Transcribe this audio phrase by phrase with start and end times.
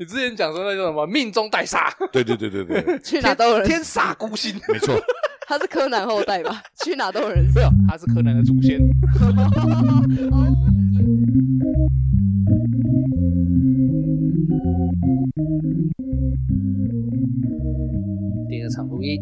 [0.00, 1.92] 你之前讲说那叫什么命中带杀？
[2.12, 4.94] 对对对对对， 去哪都有人天煞孤星，没错。
[5.48, 6.62] 他是柯南后代吧？
[6.84, 8.78] 去哪都有人没有，他是柯南的祖先。
[18.48, 19.20] 第二场录音，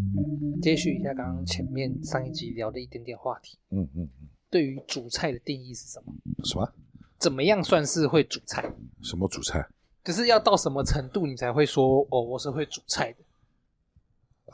[0.62, 3.58] 接续一下刚刚前面上一集聊的一点点话题。
[3.70, 4.28] 嗯嗯嗯。
[4.50, 6.12] 对于主菜的定义是什么？
[6.44, 6.70] 什么？
[7.18, 8.62] 怎么样算是会煮菜？
[9.02, 9.66] 什么煮菜？
[10.06, 13.18] 就是要到什么程度你才会说哦，我是会煮菜的？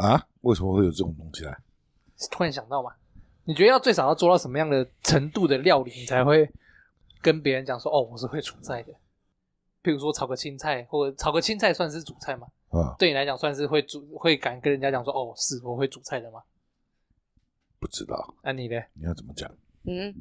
[0.02, 0.26] 啊？
[0.40, 1.54] 为什么会有这种东西来？
[2.30, 2.90] 突然想到嘛，
[3.44, 6.50] 你觉得要最少要做到什么样的程度的料理，你才会
[7.20, 8.94] 跟别人讲说哦，我是会煮菜的？
[9.82, 12.46] 譬如说炒个青菜，或者炒个青菜算是煮菜吗？
[12.70, 16.42] 啊，对你来讲算是会煮，会敢跟人家讲说哦，是我会煮菜的吗？
[17.78, 18.34] 不知道。
[18.42, 18.80] 那、啊、你呢？
[18.94, 19.54] 你要怎么讲？
[19.84, 20.14] 嗯，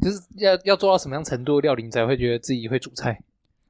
[0.00, 3.22] 就是要要做到什么样程度的料理，你才会觉得自己会煮菜？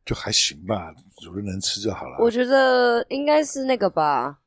[0.04, 2.16] 就还行吧，煮的能吃就好了。
[2.18, 4.38] 我觉得应该是那个吧，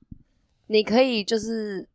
[0.67, 1.87] 你可以就是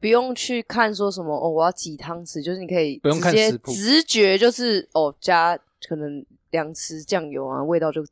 [0.00, 8.04] 不用去看说什么哦，我要几汤匙，就是你可以直接直觉就是哦，加可能两匙酱油啊，味道就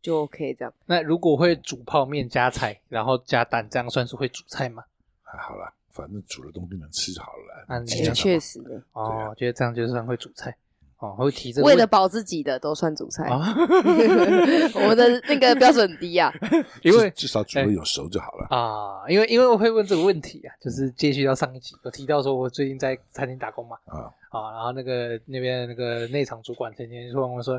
[0.00, 0.72] 就 OK 这样。
[0.86, 4.84] 那如果会煮泡面加菜，然后加蛋，这样算是会煮菜吗？
[5.22, 7.64] 还好啦，反正煮的东西能吃就好了。
[7.74, 7.80] 啊，
[8.14, 10.54] 确实的哦，觉得这样就算会煮菜。
[11.02, 13.42] 哦，会提这个为了保自己的都算主菜，啊、
[14.72, 16.32] 我们的那个标准很低啊，
[16.82, 19.02] 因为至少煮的有熟就好了、欸、啊。
[19.08, 27.56] 因为因为我会问这个问题啊，就是接续到上一集有提到说，我最近在餐厅打工嘛，啊啊，然后那个那边那个内场主管天天就问我说，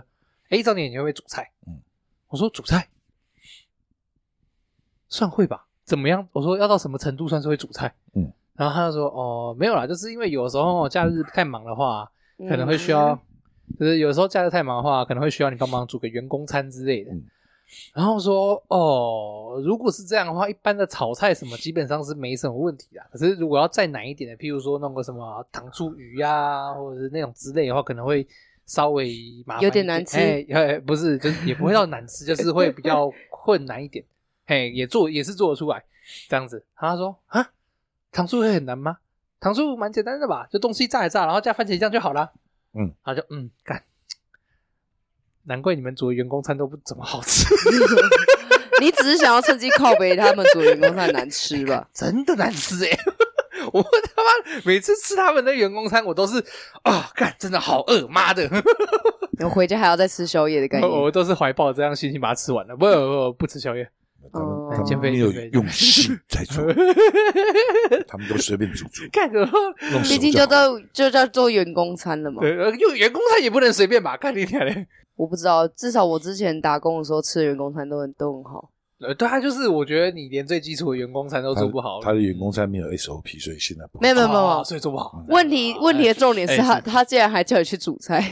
[0.47, 1.52] 哎、欸，赵年你会不会煮菜？
[1.67, 1.81] 嗯，
[2.30, 2.88] 我说煮菜
[5.09, 5.66] 算会吧？
[5.83, 6.25] 怎么样？
[6.31, 7.94] 我说要到什么程度算是会煮菜？
[8.16, 12.09] 嗯，然后他就说，哦，没有啦，就是因为有时候假日太忙的话，
[12.47, 13.19] 可能会需要。
[13.80, 17.11] 就是有时候假日太忙的话，可能会需要你帮忙煮个员工餐之类的。
[17.11, 17.23] 嗯、
[17.94, 23.05] 然后说哦，如果是这样的话，一般的炒菜什么基本上是没什么问题啦。
[23.11, 28.27] 可是如果要再难一点的，譬如说弄个什么糖醋鱼啊，或者是那种之类的话，可能会
[28.65, 29.15] 稍微
[29.45, 30.17] 麻烦一点，有点难吃。
[30.17, 34.04] 哎、欸， 不是，就是也不会到难吃，就是会比较困难一点。
[34.45, 35.83] 嘿，也做也是做得出来
[36.27, 36.64] 这样子。
[36.76, 37.49] 他说啊，
[38.11, 38.98] 糖醋会很难吗？
[39.39, 42.32] 糖醋蛮简单的吧，就东西炸一炸，然后加番茄酱就好了。
[42.73, 43.84] 嗯，他就嗯干，
[45.44, 47.45] 难怪你们组的员工餐都不怎么好吃。
[48.82, 51.88] 你只是想要趁机靠北他们组的员工餐难吃吧？
[51.94, 53.00] 真的难吃哎、欸！
[53.72, 56.44] 我他妈每次吃他们的员工餐，我都是
[56.82, 58.50] 啊干，真的好饿，妈的！
[59.39, 63.89] 我回家还要再吃宵夜的概念，我都是怀抱这样心情把它吃完了，不不不，不吃宵夜。
[64.32, 66.64] 哦，减肥没有用心 在做，
[68.08, 69.04] 他们都随便煮煮。
[69.11, 69.45] 看着，
[70.10, 72.42] 毕竟就叫就叫做员工餐了嘛。
[72.42, 74.16] 对，用员工餐也不能随便吧？
[74.17, 74.88] 看你俩嘞。
[75.16, 78.70] 我不知道，至少我之前打工的时候吃的员工餐都很都很好。
[79.03, 81.99] 呃，对，他就是我觉得你连最基础的员工餐都做不好。
[82.02, 85.23] 他的员工餐没有 SOP，所以现在不没有没有没有，所以做不好。
[85.27, 88.21] 问题问题的重点是他他竟然还叫你去煮菜，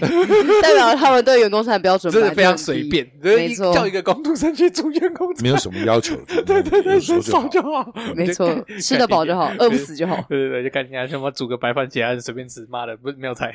[0.62, 3.10] 代表他们对员工餐的标准真的非常随便。
[3.22, 6.16] 没错，叫一个工读生去煮员工餐，没有什么要求。
[6.46, 7.94] 对对对，吃饱就好。
[8.16, 8.50] 没错，
[8.80, 10.16] 吃得饱就好，饿不死就好。
[10.30, 13.54] 对对对，就看你还什么煮个白饭，其他人随便吃，妈的不没有菜。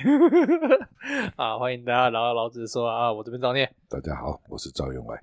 [1.37, 3.71] 啊，欢迎大家来到老子说啊，我这边赵念。
[3.88, 5.16] 大家好，我是赵员外。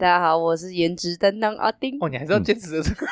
[0.00, 1.98] 大家好，我是颜值担当阿丁。
[2.00, 3.04] 哦，你还是要坚持的这个？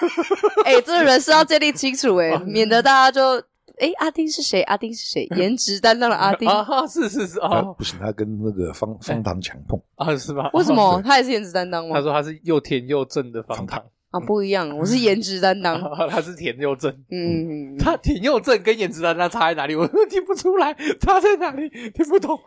[0.64, 3.36] 哎、欸，这个人是要建立清楚哎、欸， 免得大家就
[3.78, 4.62] 哎、欸，阿丁是谁？
[4.62, 5.26] 阿丁是谁？
[5.36, 10.48] 颜值担当的阿丁啊，是是是啊，不行，他跟那个方方糖强碰啊，是吧？
[10.54, 11.96] 为什么他也是颜值担当吗？
[11.96, 19.74] 他说他是又甜又正的方糖啊，不一样，我是颜值担当，他是甜又正，嗯，他甜又正跟颜值担当差在哪里？
[19.74, 21.68] 我都听不出来，差在哪里？
[21.90, 22.38] 听不懂。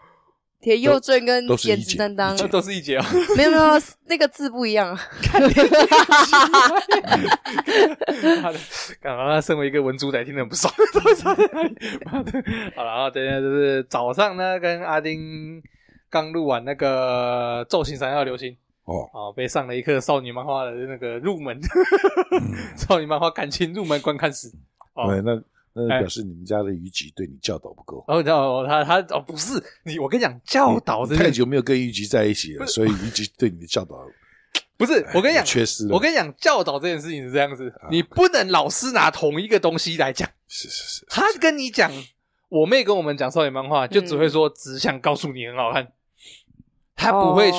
[0.62, 3.06] 田佑正跟颜值担当都是一节啊，
[3.38, 3.64] 没有没有，
[4.08, 5.00] 那个字不一样啊。
[9.02, 10.74] 刚刚他身为一个文猪仔，听得很不爽。
[12.76, 15.64] 好了，然后等下就是早上呢，跟阿丁
[16.10, 18.52] 刚录完那个《咒型闪耀流星》
[18.84, 21.58] 哦，哦，被上了一课少女漫画的那个入门，
[22.76, 24.52] 少女漫画感情入门观看史。
[25.08, 25.42] 对，那。
[25.88, 28.04] 那表示你们家的虞姬对你教导不够。
[28.08, 29.54] 哦，哦，他他哦，不是
[29.84, 33.96] 你，我跟你讲，教导太久没有跟虞姬在一起了，所以虞姬对你的教导
[34.78, 35.06] 不是。
[35.14, 35.88] 我跟你讲，缺失。
[35.92, 40.30] 我跟你讲，教导这件事情是这样子，你不能老是拿同一个东西来讲。
[40.48, 41.92] 是是是，他跟你讲，
[42.50, 45.92] 我妹跟我们讲少年漫画，就只会说只想告诉你很好看，
[46.96, 47.58] 他不会去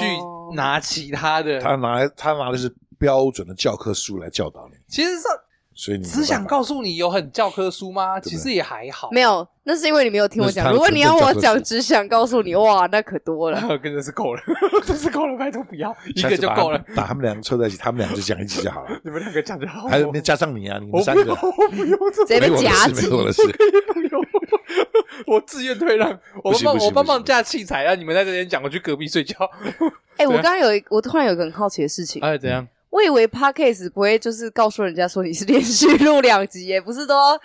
[0.54, 1.60] 拿其他的。
[1.60, 4.76] 他拿他拿的是标准的教科书来教导你。
[4.88, 5.30] 其实上。
[5.80, 8.20] 所以你只想告诉你有很教科书吗？
[8.20, 9.08] 其实也还好。
[9.12, 10.70] 没有，那是因为你没有听我讲。
[10.70, 13.58] 如果你要我讲，只想告诉你，哇，那可多了。
[13.82, 14.42] 真的是够了，
[14.84, 16.78] 真是够了，拜托不要，一个就够了。
[16.94, 18.90] 把他们两个凑在一起，他们两个就讲一起就好了。
[19.02, 19.88] 你们两个讲就好。
[19.88, 20.78] 还有没加上你啊？
[20.78, 23.08] 你们三个，我不用，直接被夹子。
[23.14, 23.40] 我的事，
[23.94, 24.22] 不用，
[25.28, 26.10] 我自愿退让。
[26.44, 29.34] 我帮我帮忙架器材，让你们在这边讲，我去隔壁睡觉。
[30.18, 32.20] 哎，我刚刚有一，我突然有一个很好奇的事情。
[32.20, 32.68] 哎，怎样？
[32.90, 37.38] 我以为 Podcast 不会就是告诉人家说你是连续录两集也，不是都要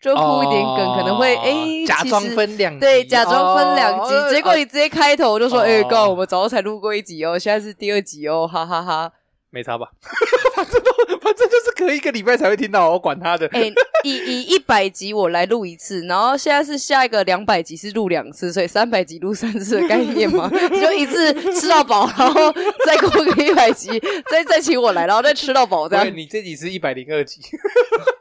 [0.00, 9.12] 就铺一点梗，哦、可能会哎、欸、假装分两集，对，假装分两集，哦、结果你直接开头就说哎，哥、哦欸，我们早上才录过一集哦，现在是第二集哦，哈哈哈，哈。
[9.52, 9.90] 没差吧？
[10.56, 10.90] 反正都
[11.20, 13.46] 反正就是隔一个礼拜才会听到，我管他的。
[13.48, 20.48] 哎、欸，以以一百集我来录一次，然后现在是下一个两百集是录两次，所以三百集录三次的概念嘛，
[20.80, 22.50] 就一次吃到饱，然后
[22.86, 23.88] 再过个一百集，
[24.30, 26.04] 再再请我来，然后再吃到饱这样。
[26.06, 27.42] 对，你这集是一百零二集。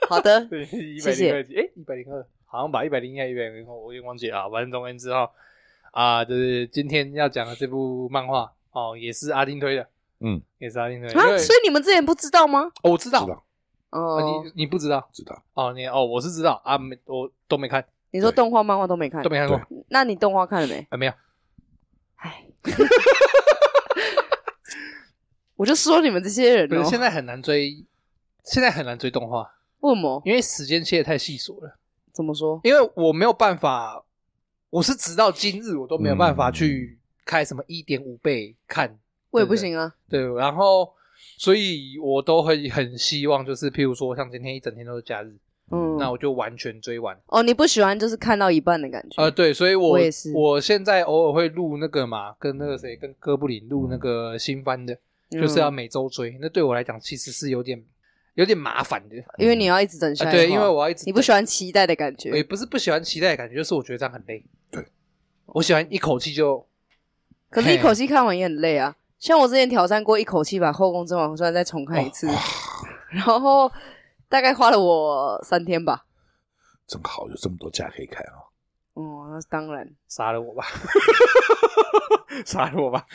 [0.09, 1.55] 好的，对，一百零二集。
[1.55, 4.49] 哎，一百零二，好像把一百零一、一百零二，我有点忘记了。
[4.49, 5.31] 反正总而言之哈，
[5.91, 9.87] 啊，就是今天要讲的这部漫画哦，也是阿丁推的。
[10.21, 12.71] 嗯，也是阿丁推的啊，所以你们之前不知道吗？
[12.83, 13.43] 哦我知道，
[13.89, 17.83] 哦，你你不知道，知道哦，你哦，我是知道啊，没我都没看。
[18.11, 19.59] 你说动画、漫画都没看，都没看过。
[19.89, 20.85] 那你动画看了没？
[20.89, 21.13] 啊，没有。
[22.15, 22.45] 哎，
[25.55, 27.85] 我就说你们这些人哦，现在很难追，
[28.43, 29.51] 现在很难追动画。
[29.79, 30.21] 为什么？
[30.25, 31.77] 因为时间切得太细琐了。
[32.11, 32.59] 怎么说？
[32.63, 34.03] 因为我没有办法，
[34.69, 38.99] 我是直到今日我都没有办法去开什么一点五倍看。
[39.31, 40.93] 我也不行啊，对，然后，
[41.37, 45.33] 所以我都会很希望，就是譬如说，像今天一整天都是假日，
[45.71, 47.17] 嗯，那我就完全追完。
[47.27, 49.21] 哦，你不喜欢就是看到一半的感觉？
[49.23, 54.93] 呃，对，所以我我也是，我现在偶尔会录那个嘛，跟那个谁，跟哥布林录那个新番的，
[55.31, 56.37] 嗯、就是要每周追。
[56.41, 57.81] 那对我来讲，其实是有点
[58.33, 60.29] 有点麻烦的，因为你要一直等下。
[60.29, 62.31] 对，因为我要一直，你不喜欢期待的感觉？
[62.31, 64.43] 也不是不喜欢期待的感觉，就是我觉得这样很累。
[64.69, 64.85] 对，
[65.45, 66.67] 我喜欢一口气就，
[67.49, 68.93] 可是一口气看完也很累啊。
[69.21, 72.33] 像我之前挑战过，一口气把《后宫甄嬛传》再重看一次，哦、
[73.11, 73.71] 然后
[74.27, 76.05] 大概花了我三天吧。
[76.87, 78.49] 正好有这么多假可以看啊！
[78.95, 80.65] 哦，那当然，杀了我吧，
[82.43, 83.05] 杀了我吧！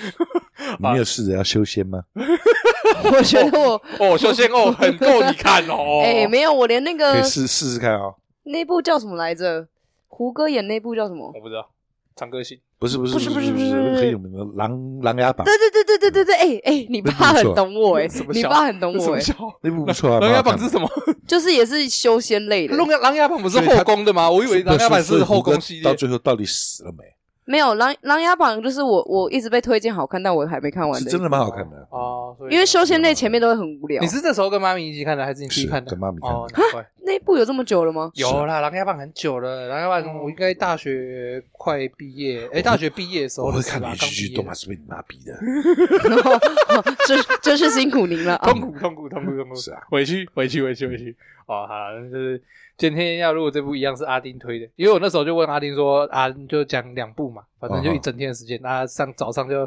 [0.78, 2.04] 你没有试着要修仙吗？
[2.14, 6.02] 我觉得我哦，修仙哦，很够你看哦。
[6.06, 8.14] 哎、欸，没有，我连那个可以试试试看哦。
[8.44, 9.66] 那部叫什么来着？
[10.06, 11.32] 胡歌演那部叫什么？
[11.34, 11.68] 我不知道。
[12.16, 14.70] 长歌行不是不是不是不是不是很有名的琅
[15.02, 15.44] 琅琊榜。
[15.44, 19.22] 对对对对对对对，哎哎，你爸很懂我哎， 你爸很懂我哎，
[19.62, 20.20] 那部不错啊。
[20.20, 20.88] 琅琊榜是什么？
[21.28, 22.76] 就是也是修仙类的。
[22.76, 24.30] 琅琊琅琊榜不是后宫的吗？
[24.30, 25.82] 我以为狼牙榜是后宫系列。
[25.82, 27.04] 到最后到底死了没？
[27.46, 31.00] 没有琅琅琊榜，就是我我一直被推荐好看，但我还没看完。
[31.04, 34.00] 真的蛮好看的哦，因为修仙类前面都会很无聊。
[34.02, 35.90] 你是这时候跟妈咪一起看的，还是你自己看的？
[35.90, 36.36] 跟妈咪看的。
[36.36, 38.10] 哦，那部有这么久了吗？
[38.14, 39.68] 有啦，琅琊榜很久了。
[39.68, 43.46] 琅琊榜我应该大学快毕业，哎，大学毕业的时候。
[43.46, 45.38] 我会看连续剧，动画是被你妈逼的。
[47.06, 49.54] 真真是辛苦您了，痛苦痛苦痛苦痛苦。
[49.54, 51.16] 是啊，委屈委屈委屈委屈。
[51.46, 52.42] 哦，好，就是。
[52.78, 58.86] 今天要录这部一样是阿丁推的，因为我那时候就问阿丁说啊，就讲两部嘛，反正就一整天的时间，那、uh.
[58.86, 59.66] 上早上就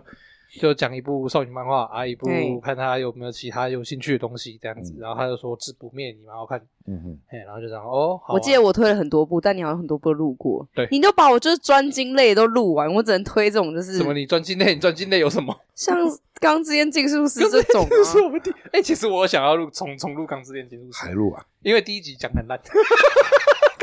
[0.59, 2.27] 就讲一部少女漫画，啊一部
[2.59, 14.13] 看他有没有其他有兴趣的东西这样子，嗯、然后他就说《自不灭你》蛮好看，嗯哼，哎，然后就这样哦，好啊、我记得我推了很多部，但你好像很多部都录过，对，你都把我就是专精类都录完，我只能推这种就是什么？
[14.13, 14.73] 你专精类？
[14.73, 15.55] 你专精类有什么？
[15.75, 15.97] 像
[16.39, 18.03] 《钢之炼金术师》这种啊？
[18.03, 21.45] 是我们第哎，其实我想要录重重录《钢之炼金术师》，还录啊？
[21.61, 22.59] 因为第一集讲很烂。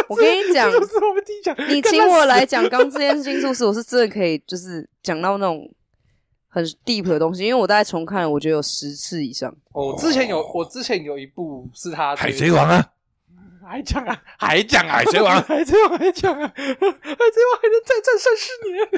[0.08, 0.70] 我跟你讲，
[1.68, 5.68] 你请我来讲《钢之炼金术师》，我是真的可以，就是讲到那种
[6.56, 9.54] 很 deep 的东西，因为我大概重看了，我觉得有十次以上。
[9.74, 12.82] 哦，之前有，我之前有一部是他《海贼王》啊，
[13.62, 18.88] 还讲啊，还讲《海贼王》，海贼王还讲啊，海贼王还能再战三十年。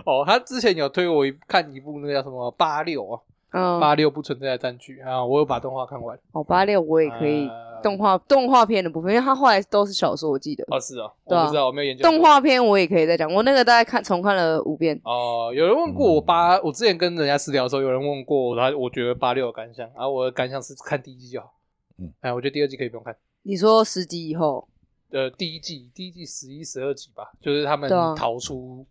[0.06, 3.20] 哦，他之前有推我一看一部那个叫什么《八六》啊，
[3.52, 6.18] 嗯，八六不存在的战局啊，我有把动画看完。
[6.32, 7.48] 哦，八六我也可以。
[7.82, 10.64] 动画动画片的部分，因为它后来都是小说，我记得。
[10.68, 12.02] 哦，是哦，对啊，我不知道，我没有研究。
[12.04, 14.96] 动画片我也可以再讲，我那个大概看重看了五遍。
[15.02, 21.52] 哦、呃，有人问过我八，我之前跟人家私聊的时候，有人问过我，他我觉得八六的感想，然后我的感想是看第一季就好。
[21.98, 23.16] 嗯，哎，我觉得第二季可以不用看。
[23.42, 24.68] 你说十集以后？
[25.10, 28.86] 呃，第一季，第一季十一、十二集吧，就是他们逃出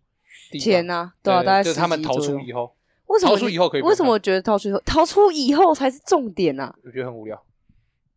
[0.60, 2.74] 钱啊，对啊，大概就是他们逃出以后，
[3.12, 3.82] 为什么逃出以后可以？
[3.82, 6.74] 为什么我觉得逃出以后，逃出以后才是重点啊？
[6.84, 7.40] 我觉得很无聊。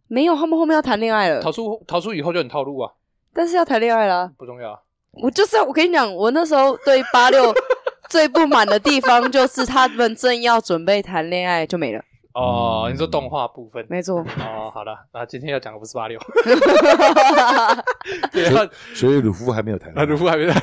[0.07, 1.41] 没有，他们后面要谈恋爱了。
[1.41, 2.91] 逃出逃出以后就很套路啊，
[3.33, 4.79] 但是要谈恋爱啦，不重要啊。
[5.21, 7.53] 我就是要我跟你讲，我那时候对八六
[8.09, 12.03] 最不满的地方就是他们正要准备谈恋爱就没了。
[12.33, 14.19] 哦，你说动画部分，没错。
[14.19, 16.19] 哦，好了，那今天要讲的不是八六，
[18.33, 20.61] 对，所以鲁夫还没有谈，鲁夫还没谈，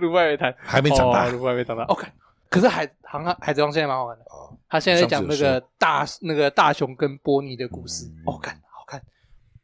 [0.00, 1.82] 鲁夫还没谈，还没长大，鲁夫还没长大。
[1.86, 2.06] OK，
[2.52, 9.02] 可是海航海贼王现在蛮好玩的哦，他现在在讲那个大那个大雄跟波尼的故事，哦，看好看，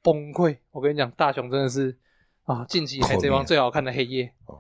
[0.02, 0.56] 崩溃！
[0.70, 1.96] 我跟你讲，大雄真的是
[2.44, 4.58] 啊，近期海贼王最好看的黑夜哦。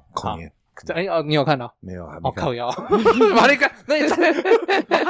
[0.94, 1.74] 哎哦，你有看到？
[1.80, 2.44] 没有，还没看。
[2.44, 2.70] 靠腰，
[3.34, 3.96] 把那个，那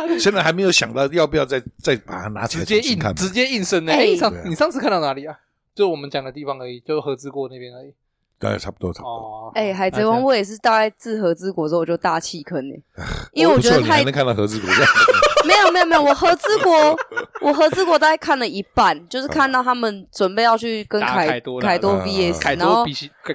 [0.06, 3.92] 你 现在还没有想到要不要再再把它拿起来直接硬直接硬身呢？
[3.92, 5.38] 哎，上你上次看到哪里啊？
[5.74, 7.94] 就我们讲的地方而已，就合资国那边而已。
[8.38, 9.52] 对，差不多，差不多。
[9.54, 12.74] 哎，海贼王我也是大概自和之国之后我就大弃坑呢，
[13.32, 14.68] 因为我觉得太能看到和之国。
[15.46, 16.98] 没有没有没有，我和之国
[17.40, 22.84] 我和之国大概看了一半，就是看到他们准备要去跟凯凯多 VS，然后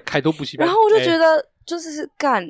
[0.05, 1.45] 凯多补习班，然后我就觉得。
[1.65, 2.45] 就是干，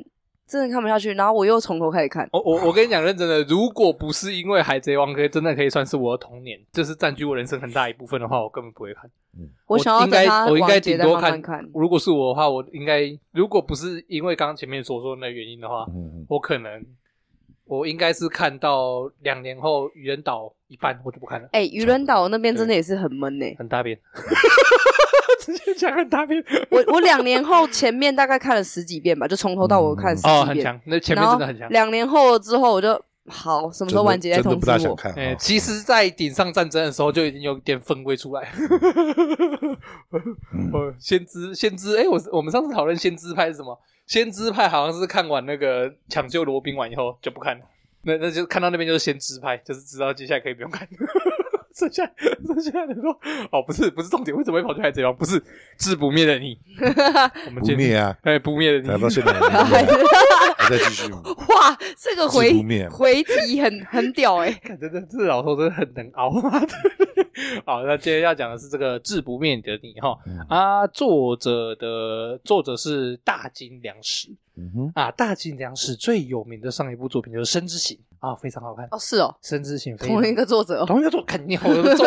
[0.54, 2.28] 真的看不下去，然后我又从头开始看。
[2.30, 9.10] 我我我跟你讲，认真的，如果不是因为海贼王，可以真的可以算是我的童年，就是占据我人生很大一部分的话，我根本不会看。
[9.36, 11.68] 嗯，我想要等他，我应该顶多看看。
[11.74, 16.86] 如果是我的话，我应该如果不是因为刚刚前面所说的那原因的话，嗯，我可能
[17.64, 21.48] 我应该是看到两年后愚人岛一半，我就不看了。
[21.50, 23.98] 哎，愚人岛那边真的也是很闷呢，很大便。
[25.44, 30.40] 直接讲很大片，我我两年后前面大概看了十几遍吧，就从头到尾看十几遍。
[30.40, 31.68] 哦，很强，那前面真的很强。
[31.68, 34.98] 两年后之后我就好，什么时候完结再通知我。
[35.16, 38.52] 哎，其实，在顶上战争的时候就已经有点氛围出来。
[40.72, 43.78] 呃，先知先知，哎，我我们上次讨论先知派是什么？
[44.06, 47.64] 先知派好像是看完那个抢救罗宾完以后就不看了，
[48.02, 50.86] 那那就看到那边就是先知派，就是知道接下来可以不用看。
[51.74, 52.08] 剩下
[52.46, 53.10] 剩下的说
[53.50, 55.14] 哦，不是不是重点，为什么会跑去海贼王？
[55.14, 55.42] 不是
[55.76, 56.56] 治不灭的你，
[57.46, 58.16] 我们不灭啊！
[58.22, 59.32] 哎，不灭的你，到现在
[60.56, 61.20] 还在继续吗。
[61.48, 64.52] 哇，这个回回题很很屌哎！
[64.62, 66.62] 看，真的，这老头真的很能熬啊！
[67.66, 70.16] 好，那接下来要讲的是这个治不灭的你哈
[70.48, 74.28] 啊，作者的作者是大金良史。
[74.56, 82.06] 嗯哼啊，大金良史最有名的上一部作品就是《生之行》啊，非常好看哦，是哦，《生之行》同一个作者，同一个作肯定好作。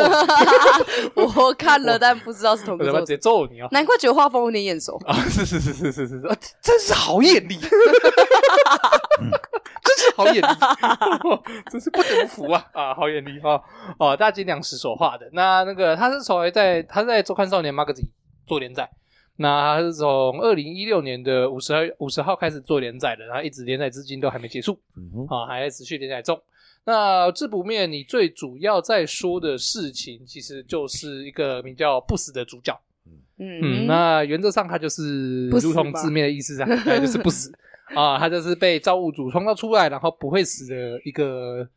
[1.36, 3.00] 我看了，但不知道是同一个作者。
[3.02, 3.68] 直接揍你啊！
[3.72, 5.14] 难怪觉得画风有点眼熟啊！
[5.30, 6.22] 是是是是是是是，
[6.62, 7.70] 真是好眼力，真
[9.98, 10.48] 是好眼力，
[11.70, 12.94] 真是不得不服啊啊！
[12.96, 13.60] 好眼力啊！
[14.00, 18.08] 哦，大金良史所画的，那那个他是从在他在周刊少年 Magazine
[18.48, 18.90] 做连载。
[19.40, 26.42] 那他是从二零一六年的五十二五十号开始做连载的，然后一直连载至今都还没结束，嗯哼，啊，还在持续连载中。
[26.84, 32.74] 那志不灭，你最主要在说的事情，其实就是一个名叫不死的主角，
[33.40, 33.60] 嗯。
[33.62, 37.52] 嗯，那原则上他就是如同字面的意思啊，对， 就是不死。
[37.94, 41.68] 啊，他就是被造物主创造出来，然后不会死的一个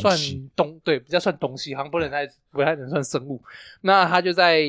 [0.00, 0.16] 算
[0.56, 3.42] 东对，比较算东西，好像不能太不太能算生物。
[3.82, 4.64] 那他就在。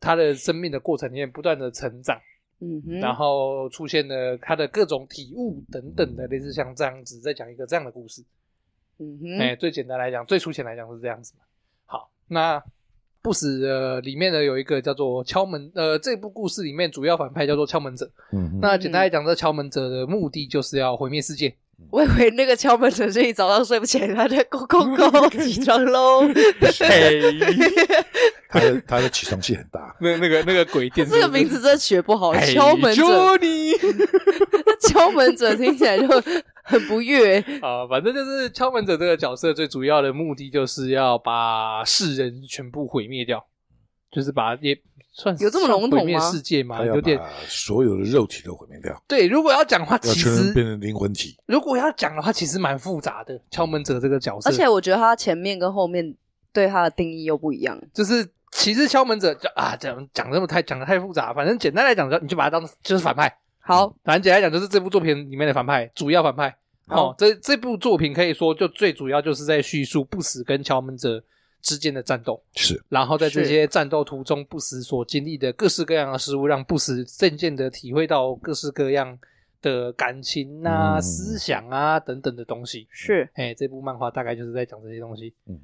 [0.00, 2.18] 他的生命的过程里面不断的成长，
[2.60, 8.24] 嗯哼，然后出现了他的各种体悟等等的，类似像这样子，在讲一个这样的故事，
[8.98, 11.44] 嗯哼，哎，最简单来讲，最粗浅来讲是这样子嘛。
[11.84, 12.62] 好，那
[13.22, 21.54] 不死的里面呢，有一个叫做敲门，呃，这部故事里面主要反派叫做敲门者，嗯，那简单来讲，这敲门者的目的就是要毁灭世界。
[21.90, 26.28] 我以为那个敲门者是一早上睡不起来，他在咕咕咕起床喽。
[28.48, 29.94] 他的他的起床气很大。
[30.00, 32.34] 那那个那个鬼店，这个名字真的取不好。
[32.34, 33.02] 敲门者，
[34.88, 36.06] 敲门者听起来就
[36.62, 37.86] 很不悦 啊。
[37.88, 43.44] 反正就是敲门者这个角色最主要的目的就是要把世人全部毁灭掉，
[44.12, 44.78] 就是把也。
[45.20, 46.18] 算有这么笼统吗？
[46.30, 46.82] 世界吗？
[46.82, 49.02] 有点所有的肉体都毁灭掉。
[49.06, 51.36] 对，如果要讲的话，其实变成灵魂体。
[51.44, 53.38] 如果要讲的话，其实蛮复杂的。
[53.50, 56.14] 敲门者这个角色，而且我觉得他前面跟后面
[56.54, 57.78] 对他的定义又不一样。
[57.92, 61.34] 就是其实敲门者就啊，讲讲这么太讲的太复杂。
[61.34, 63.30] 反正简单来讲，就你就把它当就是反派。
[63.58, 66.56] 好，反正简单来讲，就是这部作品里面的反派，主要反派。
[66.86, 71.22] 好，这这部作品可以说就最主要就是在叙述不死跟敲门者
[71.62, 79.18] 之间的战斗是，然后在这些战斗途中，不死所经历的各式各样的事物，让不死渐渐的体会到各式各样
[79.62, 82.86] 的感情啊、嗯、思想啊等等的东西。
[82.90, 85.34] 是，哎，这部漫画大概就是在讲这些东西。
[85.46, 85.60] 嗯。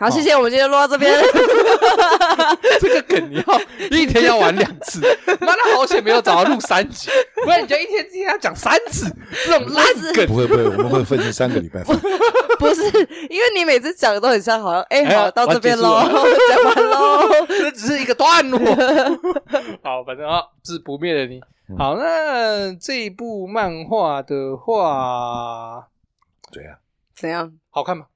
[0.00, 1.12] 好，谢谢，我们今天录到这边。
[2.80, 5.00] 这个梗你要一天要玩两次，
[5.40, 7.10] 妈的，好险没有找到录三集，
[7.42, 9.12] 不然你就一天今天要讲三次
[9.44, 10.24] 这种 烂梗。
[10.28, 11.82] 不会不会，我们会分成三个礼拜。
[11.82, 12.82] 不是，
[13.28, 16.00] 因为你每次讲的都很像，好像哎，好到这边喽，
[16.48, 18.58] 讲完喽，这只是一个段落。
[19.82, 21.40] 好，反正啊，是不灭的你。
[21.76, 25.88] 好，那这一部漫画的话，
[26.52, 26.76] 怎样？
[27.16, 27.52] 怎样？
[27.70, 28.06] 好看吗？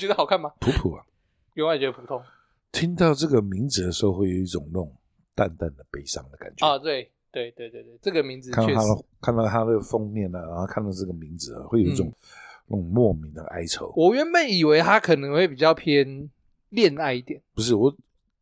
[0.00, 0.52] 觉得好看吗？
[0.58, 1.04] 普普啊，
[1.54, 2.20] 员外觉得普通。
[2.72, 4.90] 听到这个名字的时候，会有一种那种
[5.34, 6.78] 淡淡的悲伤的感觉啊！
[6.78, 12.14] 对对对对对，这个名字看到他的看到他的封面呢、啊，然后看到这个名字、啊，会有一种、嗯、
[12.68, 13.92] 那种莫名的哀愁。
[13.96, 16.30] 我原本以为他可能会比较偏
[16.70, 17.94] 恋爱一点，不是，我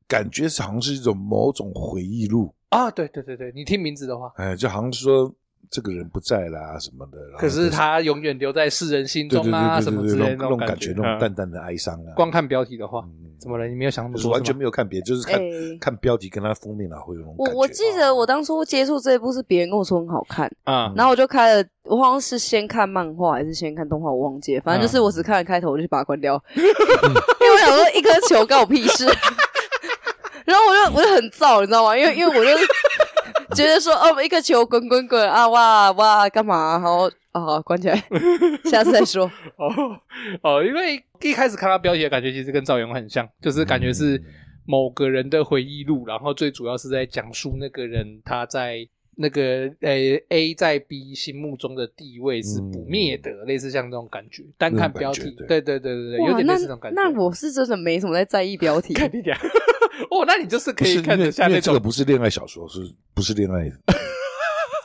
[0.07, 2.91] 感觉好像是一种某种回忆录啊！
[2.91, 5.35] 对对对对，你听名字的话，哎，就好像说。
[5.71, 7.19] 这个人不在啦，什么的。
[7.39, 12.13] 可是他永远留在世人心中啊，什么之类的那种感觉，那种淡淡的哀伤啊。
[12.17, 13.05] 光看标题的话，
[13.39, 13.67] 怎么了？
[13.67, 14.33] 你没有想那么多？
[14.33, 15.41] 完全没有看别，就是看
[15.81, 17.53] 看标题跟他封面啊，会有那种感觉。
[17.53, 29.07] 我我记得我当初接触这一部是别人跟我说很好看啊，然后我就开了，我好像是先看漫画还是先看动画，我忘记了，反正就是我只看了开头，我就去把它关掉， 因为我想说一颗球干我屁事。
[30.49, 31.95] 然后我就我就很燥，你知道吗？
[31.95, 32.51] 因为因为我就。
[33.57, 36.79] 觉得说哦，一个球滚滚滚啊，哇哇，干嘛？
[36.79, 37.97] 好啊，好，关起来，
[38.65, 39.25] 下次再说。
[39.57, 39.99] 哦
[40.43, 44.23] 哦，因为一开始看到标题的感觉，其实跟赵元很像，就是感觉是
[44.67, 48.87] 某个人的回忆录，然后最主要是在讲述那个人他在
[49.17, 49.97] 那个呃
[50.29, 54.45] A 在 B 心目中的地位是不灭的，类似像这种感觉。
[54.57, 57.03] 单看标题，对对对对对，有点类似这种感觉。
[57.03, 58.93] 那我是真的没什么在在意标题。
[58.95, 59.37] 看一点。
[60.11, 61.61] 哦，那你就是可以看得下那种。
[61.61, 62.81] 这个不是恋爱小说，是
[63.15, 63.71] 不是恋爱？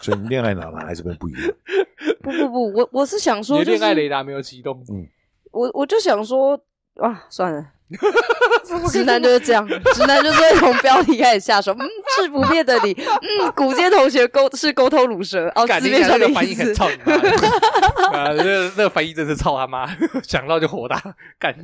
[0.01, 1.41] 所以恋爱脑来这边不一样。
[2.21, 4.83] 不不不，我我是想说，恋爱雷达没有启动。
[4.89, 5.07] 嗯，
[5.51, 6.59] 我我就想说，
[6.95, 7.65] 啊，算了，
[8.91, 11.73] 直男就是这样，直男就是会从标题开始下手。
[11.73, 11.87] 嗯，
[12.21, 15.49] 是不变的你，嗯，古街同学沟是沟通鲁蛇。
[15.55, 17.13] 哦，字面上的翻译很操你妈
[18.17, 19.87] 啊，那那个翻译真是操他妈，
[20.23, 21.01] 想到就火大，
[21.39, 21.55] 干。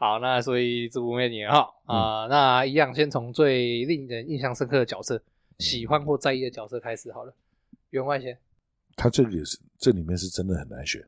[0.00, 5.22] 好，那所以这部电影哈啊，那一样先从最令人印象深刻的角色、
[5.58, 7.34] 喜欢或在意的角色开始好了。
[7.90, 8.38] 员外先，
[8.96, 11.06] 他这个也是，这里面是真的很难选。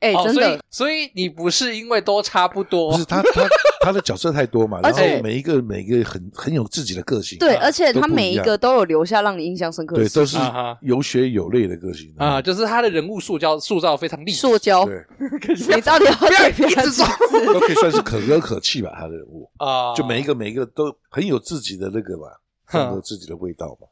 [0.00, 3.46] 哎、欸，真的、哦所，所以你不是因为都差不多，不是他他
[3.84, 10.38] 他的角色太多嘛，然后每一个每一个很很有自己的个性，对，而且他每一个都有留下让你印象深刻的，对，都是
[10.80, 15.04] 有血有泪的个性啊，啊，就是他的人物塑胶塑造非常立体，塑胶，对，
[15.76, 17.06] 你到底要 不要一直说，
[17.52, 19.50] 都可以算是可歌可泣吧，他的人物。
[19.58, 23.86] 啊，就每一个每一个都很有自己的那个吧，很有自己的味道嘛，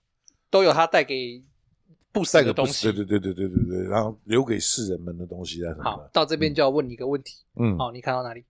[0.50, 1.42] 都有他带给。
[2.18, 5.90] 不死的东西，对对对对对对对，然后留给世人们的东西啊什么的。
[5.90, 7.36] 好，到这边就要问你一个问题。
[7.58, 8.44] 嗯，好，你看到哪里？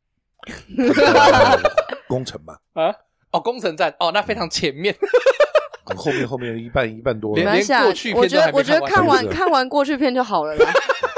[2.09, 2.59] 工程吧。
[2.75, 2.95] 啊？
[3.33, 3.95] 哦，工程站。
[4.01, 4.95] 哦，那非常前面。
[5.97, 7.35] 后面后面一半一半多。
[7.35, 10.71] 连连过去片我觉得我觉得看完看完过去片就好了啦。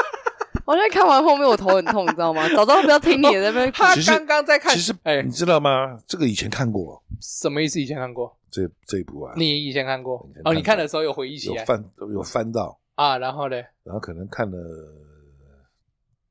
[0.64, 2.48] 我觉得看完后面我头很痛，你知道吗？
[2.54, 3.70] 早知道不要听你的那边。
[3.72, 4.72] 他刚刚在看。
[4.72, 5.98] 其实，哎，你知道吗？
[6.06, 7.02] 这个以前看过。
[7.20, 7.80] 什么意思？
[7.80, 8.36] 以前看过？
[8.50, 10.52] 这这一部啊，你以前看过哦？
[10.52, 13.16] 你看的时候有回忆起来，有翻有翻到啊？
[13.18, 13.56] 然后呢？
[13.84, 14.56] 然后可能看了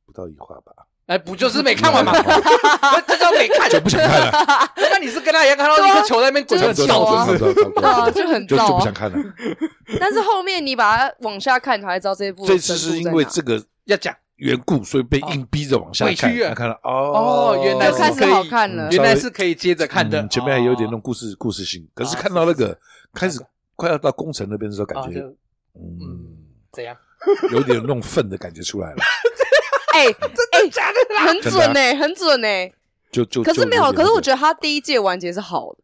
[0.06, 0.74] 不到一话吧？
[1.08, 2.12] 哎，不就是没看完吗？
[3.08, 4.32] 这 叫没看 就不想看了。
[4.92, 7.26] 那你是跟他一样看到一个球在那边滚很糟啊？
[8.12, 9.18] 就很糟，就不想看了。
[10.00, 12.46] 但是后面你把它往下看，你才知道这一部。
[12.46, 16.56] 这次是因为这个要讲缘故，所以被硬逼着往下看。
[16.56, 20.28] 看了哦，原来开始好看了，原来是可以接着看的。
[20.28, 22.78] 前面还有点那种故事故事性，可是看到那个
[23.14, 23.40] 开始
[23.76, 25.20] 快要到工程那边的时候，感觉
[25.76, 26.38] 嗯，
[26.72, 26.96] 怎样？
[27.52, 28.98] 有点那种愤的感觉出来了。
[29.94, 31.20] 哎，真的假的？
[31.20, 32.48] 很准呢，很准呢。
[33.12, 35.80] 就就可是没有，可是我觉得他第一届完结是好的，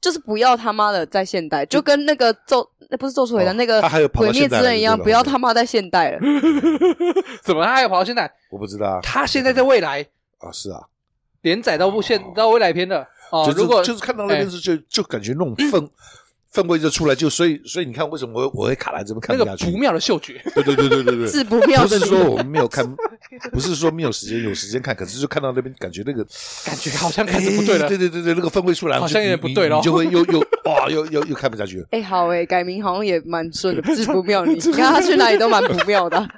[0.00, 3.80] 就是不要他妈的在现代，就跟那个咒那不是咒术回战那个
[4.14, 6.18] 鬼灭之刃一样，不要他妈在现代了。
[7.42, 8.30] 怎么他还有跑到现代？
[8.50, 9.00] 我不知道。
[9.02, 10.06] 他现在在未来
[10.38, 10.80] 啊， 是啊，
[11.42, 13.52] 连载到不现到未来篇的哦。
[13.56, 15.88] 如果就是看到那边是就就感觉那种氛。
[16.56, 19.66] 氛围就出来，就所以所以你看，为什么我我会卡在这边看不下去？
[19.66, 21.82] 那个不妙的嗅觉，对对对对对对，是不妙。
[21.82, 22.86] 不是说我们没有看，
[23.52, 26.24] 不是说没有时间，有时间看，可是就看到那边，感觉那个
[26.64, 27.88] 感觉好像开始不对了。
[27.88, 31.86] 对对对对，那个氛围出来，好像有点不对了，你就会又又哇，又又又看不下去了。
[31.90, 34.46] 哎，好哎，改名好像也蛮顺的， 是不妙。
[34.46, 36.26] 你 你看他去哪里都蛮不妙的。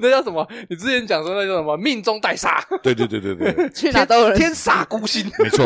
[0.00, 0.46] 那叫什么？
[0.68, 1.76] 你之前讲说那叫什么？
[1.76, 2.60] 命中带煞。
[2.82, 5.64] 对对对对对，去哪都有人天煞孤星，没错。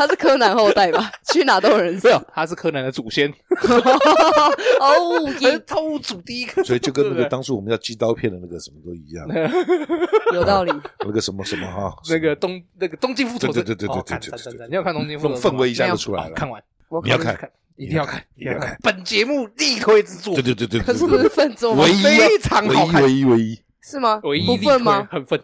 [0.00, 1.12] 他是柯南后代吧？
[1.30, 1.92] 去哪都有人。
[2.02, 3.30] 没有，他是柯南的祖先。
[4.80, 5.28] 哦，
[5.66, 6.64] 偷祖第一个。
[6.64, 9.28] 所以就跟那个当初我们要寄刀片的那个什么都一样。
[10.32, 10.72] 有道理。
[11.00, 13.62] 那个什么什么哈，那个东那个东京复仇者。
[13.62, 14.68] 对对对对对对。
[14.68, 15.40] 你要看东京复仇者？
[15.50, 16.34] 氛围一下就出来了。
[16.34, 16.62] 看完，
[17.04, 18.74] 你要看，一定要看，一定要看。
[18.82, 20.32] 本节目力推之作。
[20.32, 20.80] 对对对对。
[20.80, 21.84] 可是不是分作吗？
[21.84, 23.60] 唯一，非常好看，唯一唯一。
[23.82, 24.20] 是吗？
[24.24, 25.08] 唯一不粪吗？
[25.10, 25.42] 很愤，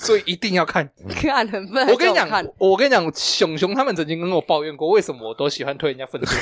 [0.00, 0.88] 所以一定要看。
[1.08, 1.86] 看很愤。
[1.88, 6.32] 我跟你讲，我跟你讲，熊熊他们曾经跟我抱怨过，为什么我都喜欢推人家粪作？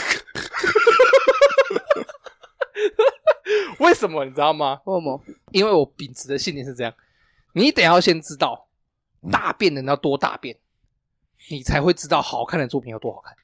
[3.79, 4.81] 为什么你知道吗？
[4.85, 5.23] 为什么？
[5.53, 6.93] 因为我秉持的信念是这样：
[7.53, 8.67] 你得要先知道
[9.31, 10.57] 大便的人要多大便，
[11.51, 13.35] 你才会知道好看的作品有多好看。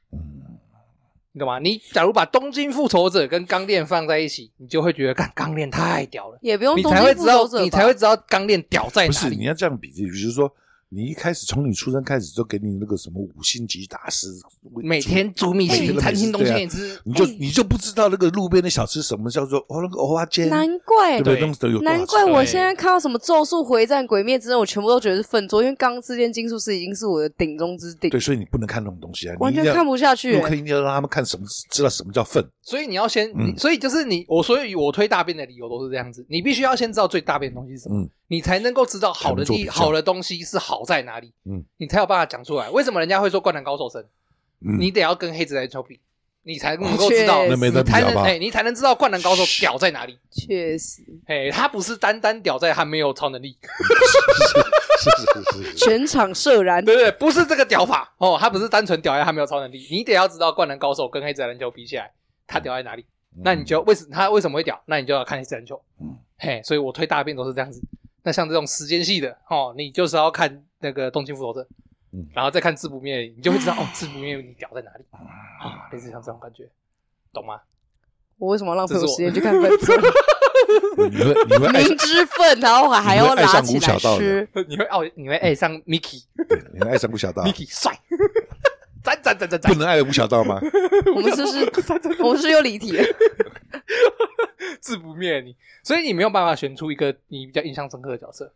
[1.32, 1.34] 嗯。
[1.34, 1.58] 你懂吗？
[1.58, 6.38] 你假如把《东京复仇者》跟《钢炼》放在一起，你就会觉得，干《钢炼》太屌了。
[6.42, 9.12] 也不用，你才会知道，你才会知道《钢炼》屌在哪里。
[9.12, 10.52] 不是，你要这样比，比如说。
[10.94, 14.28] 你一开始从你出生开始就给你那个什么五星级大师，
[14.82, 21.80] 每天煮米其林餐厅东西给你吃，你就你就不知道那个路边的小吃什么叫做哦那个蚵仔煎，难怪对不对？
[21.80, 28.10] 难怪我现在看到什么咒术回战、鬼灭之刃，我全部都觉得是粪作，因为钢之炼金术师已经是我的顶中之顶。
[28.10, 30.36] 对，所以你不能看那种东西啊，完全看不下去。
[30.36, 32.46] 我可以一定要让他们看什么，知道什么叫粪。
[32.60, 38.06] 所以你要先，所以就是你我所以我推大便的理由都是这样子，你必须要先知道最大便的东西是什么。
[38.32, 42.70] 你才能够知道好的地好的东西是好在哪里，嗯，你才有办法讲出来。
[42.70, 44.02] 为什么人家会说灌篮高手生？
[44.64, 46.00] 嗯，你得要跟黑子来球比，
[46.44, 50.18] 你才能够知道，你才能哎，你才能知道灌篮高手屌在哪里。
[50.30, 53.58] 确实，哎，他不是单单屌在他没有超能力，
[54.98, 58.14] 是是是是，全场射燃，对对，不是这个屌法。
[58.16, 62.10] 哦，他不是单纯屌在他没有超能力，你得要知道灌篮高手跟黑子篮球比起来，
[62.46, 63.04] 他屌在哪里？
[63.44, 64.80] 那你就为什他为什么会屌？
[64.86, 67.82] 那你就要看黑子篮球，嗯，嘿，所以我推大便都是这样子。
[68.22, 71.60] 那像这种时间系的哦，你就是要看那个《东京复仇者》，
[72.12, 75.88] 嗯，然后再看《自不灭》，你就会知道哦，《自不灭》你屌在哪里啊？
[75.92, 76.68] 类似像这种感觉，
[77.32, 77.60] 懂吗？
[78.38, 79.96] 我为什么要浪费我时间去看粪作？
[81.10, 84.48] 你会你会明知粪，然后还还要拿起来吃？
[84.68, 86.22] 你会爱 你会爱上 Mickey？
[86.72, 87.96] 你会爱上吴小道？Mickey 帅，
[89.02, 89.72] 赞赞赞赞赞！
[89.72, 90.60] 不能爱的吴小道吗？
[91.14, 93.04] 我们是不是我们是又离题了？
[94.80, 98.52] 自不灭你，所以你没有办法选出一个你比较印象深刻的角色。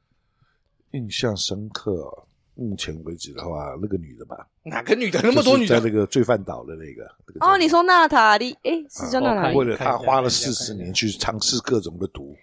[0.92, 4.46] 印象深刻，目前为止的话，那个女的吧。
[4.62, 5.20] 哪个女的？
[5.22, 7.04] 那么多女的，在那个罪犯岛的那个。
[7.40, 8.56] 哦，你说娜塔莉？
[8.62, 9.56] 哎，是叫娜塔莉。
[9.56, 12.37] 为了她花了四十年去尝试各种的毒。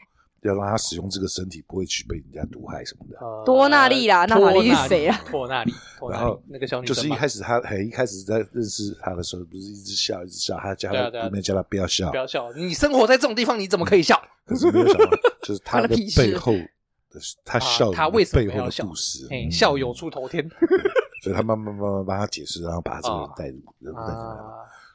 [0.44, 3.18] 要让他使用这个身体，不会去被人家毒害什么的。
[3.46, 5.22] 多纳利啦，娜塔莉是谁啊？
[5.26, 5.74] 托纳利，
[6.12, 12.52] 然后那个小女就是一开始他很一开始在认识他的时候，不是一直笑一直笑，他叫他里面叫他不要笑，不要笑。
[12.54, 14.22] 你生活在这种地方，你怎么可以笑？
[14.46, 15.10] 可是没有想到，
[15.42, 18.84] 就是他的背后的他笑，他为什么背后的？
[18.84, 20.48] 故事，笑有出头天。
[21.24, 24.38] 所以他慢慢慢慢帮他解释，然后把这个人带入，带进来。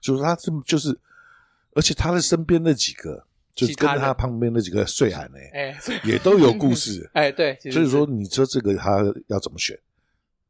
[0.03, 0.99] 就是他这么就是，
[1.75, 3.25] 而且他的身边那几个。
[3.67, 9.79] 就跟他旁边那几个睡汉呢，哎，也都有故事， 哎，对，所以说你说这个他要怎么选？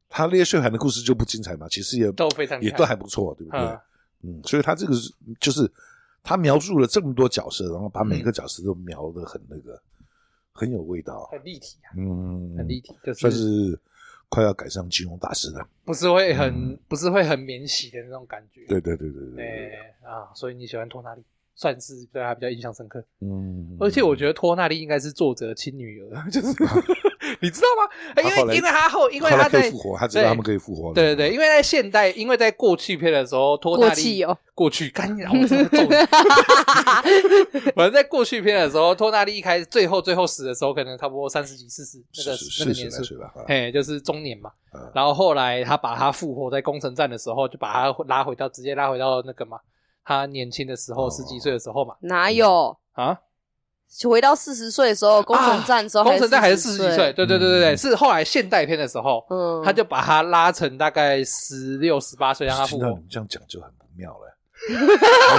[0.07, 1.67] 他那些睡海的故事就不精彩嘛？
[1.69, 3.59] 其实也都非常，也都还不错，对不对？
[4.21, 5.71] 嗯，所以他这个是就是
[6.23, 9.81] 他描述了这么多角色，然后把每个角色都描得很那个，
[10.51, 13.19] 很有味道，很立体啊，嗯，很立体，就是。
[13.19, 13.79] 算是
[14.31, 21.23] 快要赶上金融大师了，不是会很不是会很免洗的那种感觉，对对对对对，哎啊，所以你喜欢托纳利？
[21.59, 26.47] 算是对他比较印象深刻，嗯，而且我觉得托纳利应该是作者亲女儿， 就是
[27.41, 28.23] 你知道吗？
[28.23, 35.85] 因为因为他后，因为他在复活，他知道他们可以复活，对对对，因为在现代，因为在过去片的时候，托纳莉哦，过去干，然后真的中，
[37.75, 44.49] 反正在过去片的时候，托纳利一开始最后最后死的时候，可能差不多三十几、四十那个那个年数吧，嘿，就是中年嘛。
[44.95, 49.59] 然后后来他把他复活在攻城战的时候，就把他拉回到直接拉回到那个嘛。
[50.09, 53.15] 他年轻的时候，十几岁的时候嘛，哪有啊？
[54.09, 57.13] 回到四十岁的时候，攻城战的时候，攻城战还是四十几岁？
[57.13, 62.89] 对对对对对，是后来现代片的时候，嗯，他就把他拉成大概十六、十八岁，让他复活。
[62.89, 64.35] 你这样讲就很不妙了。
[64.69, 64.75] 为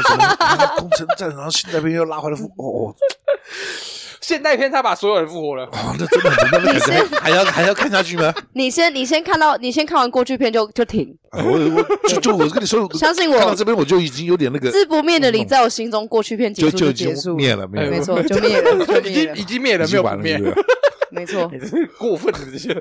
[0.03, 2.95] 什么攻城战，然后现代片又拉回来复活？
[4.21, 6.73] 现代片他把所有人复活了，哦，那真的很那
[7.09, 8.33] 个，还要还要看下去吗？
[8.53, 11.17] 你先你先看到你先看完过去片就就停。
[11.33, 20.55] 我我就就我跟你说， 相信我，看到这边我就已经有点那个自不灭的你，在我心中过去片结束就结束灭了，没有，没错，就灭了， 已经已经灭了，没有灭，
[21.11, 21.51] 没错，
[21.99, 22.75] 过分的这些。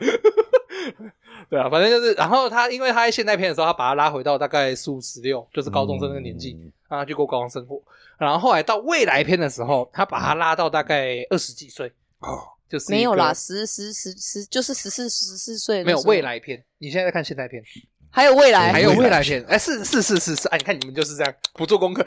[1.50, 6.56] 对啊，反正就是，然后他因为他在现代片的时候，他把他拉回到大概十五十六，就是高中生那个年纪，
[6.90, 7.82] 让他去过高中生活。
[8.20, 11.88] 然后后来到未来篇的时候，他把他拉到大概二十几岁，
[12.20, 15.84] 哦，就是没有啦，十十十十，就是十四十四岁。
[15.84, 17.64] 没有未来篇，你现在在看现代篇，
[18.12, 22.04] 还有未来，还有未来篇，哎，是是是是是，哎，你看你们就是这样不做功课，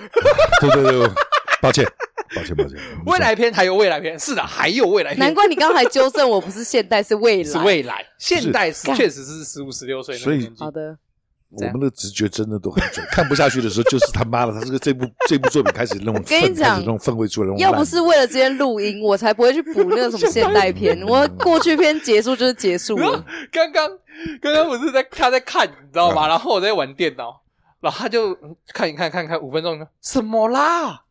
[0.60, 1.10] 对对对，
[1.60, 1.84] 抱歉。
[2.34, 2.78] 抱歉，抱歉。
[3.04, 5.18] 未来篇还有未来篇，是的，还有未来篇。
[5.20, 7.50] 难怪你刚才纠正我，不是现代，是未来。
[7.50, 10.16] 是未来，现代是确实是十五、十六岁。
[10.16, 10.96] 所以，好的，
[11.52, 13.04] 我们的直觉真的都很准。
[13.10, 17.54] 看不下去的时候，就是他妈的，他这个这部这部作品开始那种，跟你讲，那种氛围出来。
[17.58, 21.00] 要不是为了今天录音，我才不会去补那个什么现代片。
[21.06, 23.24] 我过去片结束就是结束了。
[23.52, 23.88] 刚刚
[24.40, 26.26] 刚刚我是在他在看，你知道吗？
[26.26, 27.42] 然后我在玩电脑，
[27.80, 28.34] 然后他就
[28.72, 31.04] 看一看，看看五分钟，什么啦？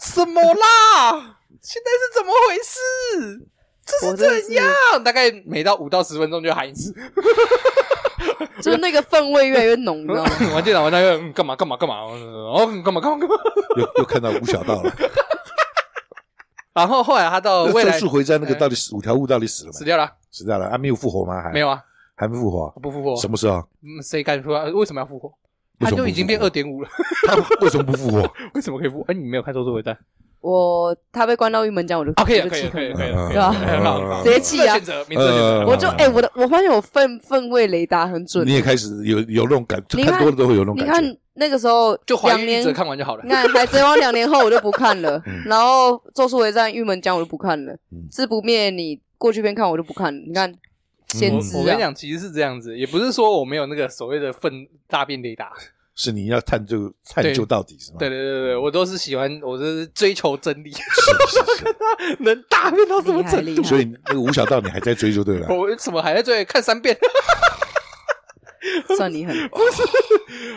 [0.00, 1.38] 什么啦？
[1.60, 3.48] 现在是怎么回事？
[3.84, 4.66] 这是怎样？
[5.02, 6.94] 大概每到五到十分钟就喊一次，
[8.62, 10.30] 就是那个氛围越来越浓，你知道吗？
[10.54, 11.96] 玩电脑玩那个干嘛干嘛干嘛？
[12.02, 13.34] 哦，干嘛干嘛干嘛？
[13.76, 14.92] 又又看到吴小道了。
[16.74, 19.72] 然后后来他到未来咒术回战那个到底死五条悟到底死了吗？
[19.72, 20.70] 死掉了，死掉了。
[20.70, 21.42] 还没有复活吗？
[21.42, 21.82] 还没有啊，
[22.14, 23.16] 还没复活，不复活。
[23.16, 23.56] 什么时候？
[23.82, 25.32] 嗯，谁敢说为什么要复活？
[25.78, 26.88] 他就已经变二点五了。
[27.26, 28.20] 他为什么不复活？
[28.54, 29.04] 为什么可以复活？
[29.12, 29.96] 哎，你没有看咒术回战？
[30.40, 33.50] 我他被关到玉门江，我就可以可以可以可以，对吧？
[33.50, 34.76] 很好，直接气啊！
[35.66, 38.46] 我就哎，我的我发现我分分位雷达很准。
[38.46, 40.92] 你也开始有有那种感，看多了都会有那种感觉。
[40.92, 43.22] 你看那个时候，就两年看完就好了。
[43.24, 47.76] 你看海贼王两年后我就不看了，然后咒术回战玉门江我就不看了，
[48.08, 50.22] 自不灭你过去边看我就不看了。
[50.24, 50.54] 你看，
[51.16, 51.56] 先知。
[51.56, 55.52] 我跟你讲，其实是这样子，也不是说我没有那个所谓的分大便雷达。
[56.00, 57.96] 是你要探究探究到底是吗？
[57.98, 63.64] 对对对对，我都是喜欢，我都是追求真理，是是是， 能大便到什么程度？
[63.64, 65.48] 所以那个吴小道你还在追就对了。
[65.52, 66.44] 我怎么还在追？
[66.44, 66.96] 看三遍，
[68.96, 69.82] 算你很不是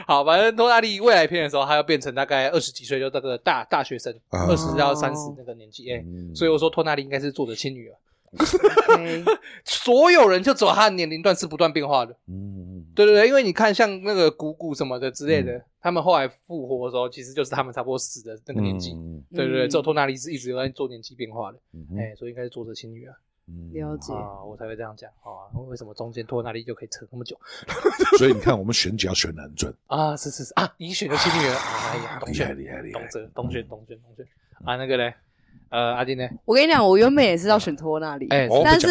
[0.06, 0.24] 好。
[0.24, 5.92] 反正托纳利未来篇的时候，他要变成大概二十几岁，就那个大大学生，二十到三十那个年纪。
[5.92, 7.96] 哎，所以我说托纳利应该是作者亲女儿。
[9.66, 12.16] 所有人就只有他的年龄段是不断变化的。
[12.28, 18.94] 嗯，对对对，因为你看像那个姑姑什么的之类的，他们后来复活的时候，其实就是他们差不多死的那个年纪。
[18.94, 21.58] 嗯对对对，只有托纳利是一直有在做年纪变化的。
[21.98, 23.14] 哎，所以应该是作者亲女儿。
[23.74, 25.52] 了解啊，我才会这样讲啊。
[25.68, 27.38] 为什么中间托纳利就可以扯那么久？
[28.18, 30.16] 所以你看，我们选角选的很准 啊！
[30.16, 31.56] 是是是啊，你选的亲女儿，
[31.92, 34.26] 哎呀，厉害厉害厉害，懂得懂选懂选懂选
[34.66, 35.14] 啊，那个嘞。
[35.70, 36.28] 呃，阿丁呢？
[36.44, 38.88] 我跟你讲，我原本也是要选托纳利，哎，但是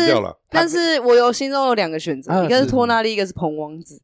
[0.49, 4.01] 但是我有心中有两个选择，一个是托纳利，一个是彭王子。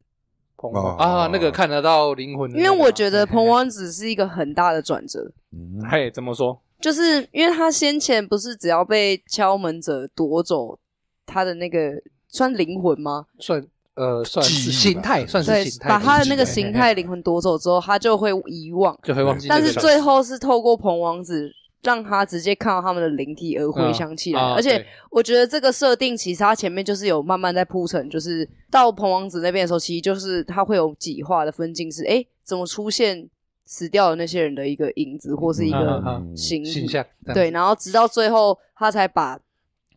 [0.58, 2.50] 彭啊，那个看得到灵魂。
[2.50, 5.32] 因为我觉得彭王子是一个很大的转折。
[5.52, 6.60] 嗯，嘿，怎么说？
[6.78, 10.78] 就是因为他先前不是只要被敲门者夺走
[11.24, 11.92] 他的那个
[12.28, 13.24] 算灵魂吗？
[13.38, 19.48] 算呃，算是形态，算是形态，把他的那个形态灵魂夺走之后，他就会遗忘，就会忘记。
[19.48, 21.50] 但是最后是透过彭王子。
[21.86, 33.28] 让他直接看到他们的灵体而回想起来，而且我觉得这个设定其实他前面就是有慢慢在铺陈，就是到彭王子那边的时候，其实就是他会有几话的分镜是，哎，怎么出现
[33.64, 36.02] 死掉的那些人的一个影子或是一个
[36.34, 39.38] 形形象，对，然后直到最后他才把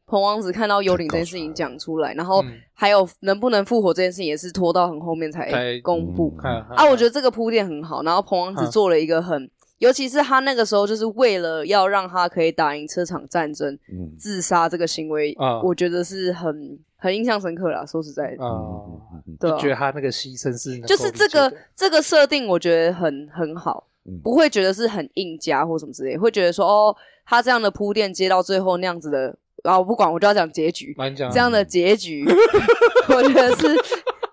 [0.06, 6.30] 彭王子看到幽灵这件事情讲出来，然后还有能不能复活这件事情也是拖到很后面才公布
[6.76, 9.50] 啊，我觉得这个铺垫很好，然后彭王子做了一个很。
[9.80, 17.86] 尤其是他那个时候，就是为了要让他可以打赢这场战争，嗯、自杀这个行为，嗯、我觉得是很很印象深刻啦。
[17.86, 19.02] 说实在的，嗯，
[19.40, 32.26] 对，觉得他那个牺牲是，就是这个这个设定，我觉得很很好，嗯、不会觉得是很硬加或什么之类，会觉得说哦，他这样的铺垫接到最后那样子的，然、啊、后我不管，我就要讲结局，讲这样的结局，
[33.08, 33.68] 我觉得是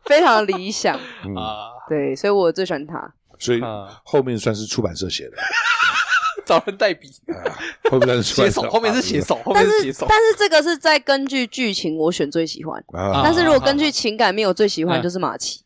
[0.06, 0.96] 非常理想。
[0.96, 1.36] 啊，嗯、
[1.88, 3.14] 对，所以我最喜欢他。
[3.38, 3.60] 所以
[4.04, 5.36] 后面算是出版社写的，
[6.46, 7.10] 找人代笔。
[7.90, 10.06] 后面是写手，后面是写手，后面是写手。
[10.08, 12.82] 但是这个是在根据剧情，我选最喜欢。
[12.92, 15.62] 但是如果根据情感面，我最喜欢就是马奇。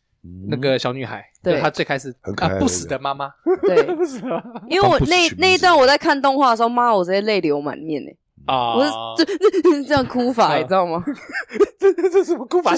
[0.47, 1.59] 那个小女孩，对。
[1.59, 3.33] 她最开始啊不死的妈妈，
[3.65, 3.87] 对，
[4.69, 8.11] 因为我那那一段我在看动画的时候，妈，我直接泪流满面呢。
[8.45, 8.91] 啊，我是
[9.25, 11.03] 这这样哭法，你知道吗？
[11.79, 12.71] 这这这什么哭法？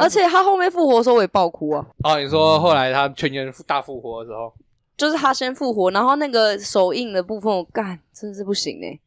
[0.00, 1.86] 而且他后面复活的时候我也爆哭啊！
[2.04, 4.52] 哦，你说后来他全员大复活的时候，
[4.96, 8.98] 就是他先复活，然后那个手印的部分我干，真的是不行哎！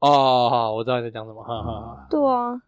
[0.00, 2.06] 哦，好，我知道你在讲什么，哈哈。
[2.10, 2.60] 对啊，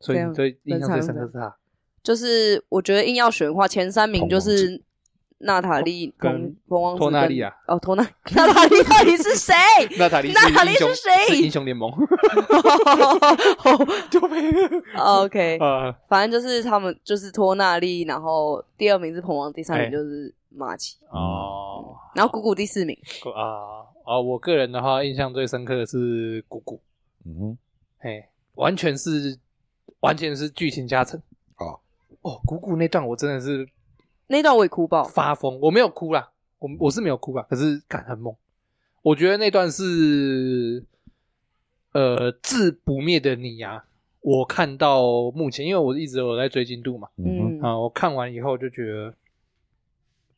[0.00, 1.56] 所以你最印象最深刻是他，
[2.02, 4.82] 就是我觉得硬要选的话，前三名就是。
[5.44, 8.02] 娜塔莉跟彭王子，托纳利啊，哦，托纳，
[8.34, 9.54] 娜塔莉到底是谁？
[9.98, 11.40] 娜塔莉，娜塔莉是谁？
[11.42, 11.90] 英雄联盟。
[14.08, 14.52] 救命
[14.96, 15.58] ！OK，
[16.08, 20.96] 反正就是他们，就是托纳利，然后第二名是彭王，第三名就是马奇。
[21.10, 22.96] 哦，然后姑姑第四名。
[23.34, 24.20] 啊啊！
[24.20, 26.80] 我个人的话，印象最深刻的是姑姑。
[27.24, 27.58] 嗯哼，
[27.98, 28.24] 嘿，
[28.54, 29.36] 完全是，
[30.00, 31.20] 完全是剧情加成。
[31.56, 31.78] 哦
[32.22, 33.66] 哦，姑姑那段我真的是。
[34.28, 35.58] 那段我也哭爆，发疯。
[35.60, 38.34] 我没有哭啦，我我是没有哭吧，可是感很猛。
[39.02, 40.84] 我觉得那段是，
[41.92, 43.84] 呃，自不灭的你呀、啊。
[44.20, 49.12] 我看到目前，因为我一直有在追进度嘛，嗯啊，我看完以后就觉得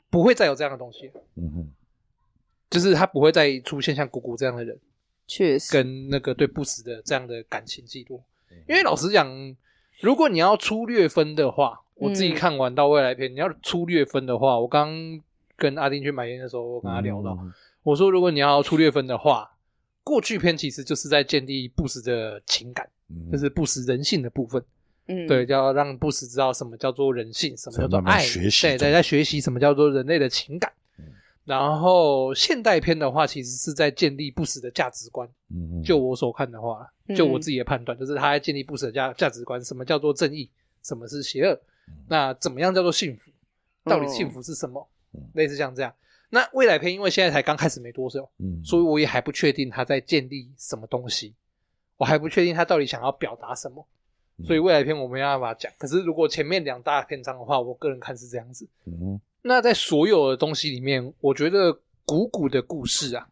[0.09, 1.71] 不会再有这样的东西，嗯哼，
[2.69, 4.77] 就是他不会再出现像姑姑这样的人，
[5.27, 8.21] 确实，跟那个对不死的这样的感情记录。
[8.67, 9.55] 因为老实讲，
[10.01, 11.83] 如果你要粗略分的话。
[11.95, 14.89] 我自己看完到未来篇，嗯、你要粗略分的话，我刚
[15.55, 17.53] 跟阿丁去买烟的时候，我跟他聊到，嗯、
[17.83, 19.49] 我说如果你要粗略分的话，
[20.03, 24.63] 过去篇其实就是在建立不死的情感，嗯、就是不死人性的部分。
[25.07, 30.71] 嗯，对，要让不死知道什么叫做人性，什么叫做爱，对，对，在学习什么叫做人类的情感。
[30.97, 31.05] 嗯、
[31.43, 35.29] 然后现代篇的话，其实是在建立不死的价值观。
[35.51, 40.49] 嗯，就我所看的话，就我自己的判断，就是他在建立不死的价价值观，什么叫做正义，
[40.81, 41.59] 什么是邪恶，嗯、
[42.07, 43.31] 那怎么样叫做幸福？
[43.83, 44.87] 到底幸福是什么？
[45.13, 45.93] 嗯、类似像这样。
[46.29, 51.33] 那未来篇因为现在才刚开始没多久，嗯，所以我也还不确定他在建立什么东西，
[51.97, 53.85] 我还不确定他到底想要表达什么。
[54.43, 58.67] 所以未来篇我没办法讲，可是如果前面两大篇章的话，我个人看是这样子。
[58.85, 61.71] 嗯，那在所有的东西里面，我觉得
[62.05, 63.29] 鼓鼓的故事啊，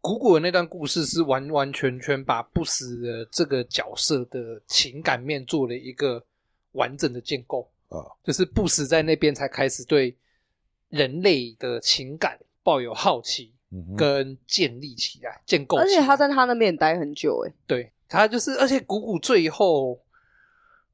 [0.00, 6.24] 鼓鼓的那段故事是完完全全把不死的这个角色的情感面做了一个
[6.76, 10.16] 完整的建构啊，就是不死在那边才开始对
[10.88, 13.52] 人类的情感抱有好奇，
[13.96, 15.76] 跟建立起来、建构。
[15.76, 20.00] 而且他在他那边待很久，哎，对，他就是，而且谷谷最后。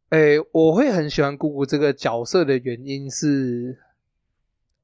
[0.09, 3.79] 哎、欸，我会很喜欢谷谷这个角色的原因是，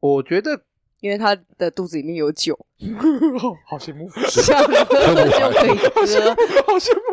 [0.01, 0.63] 我觉得
[1.01, 2.59] 因为他的肚子里面有酒，
[3.67, 4.97] 好羡慕，下面就
[5.51, 5.91] 可以喝，
[6.67, 7.11] 好羡慕，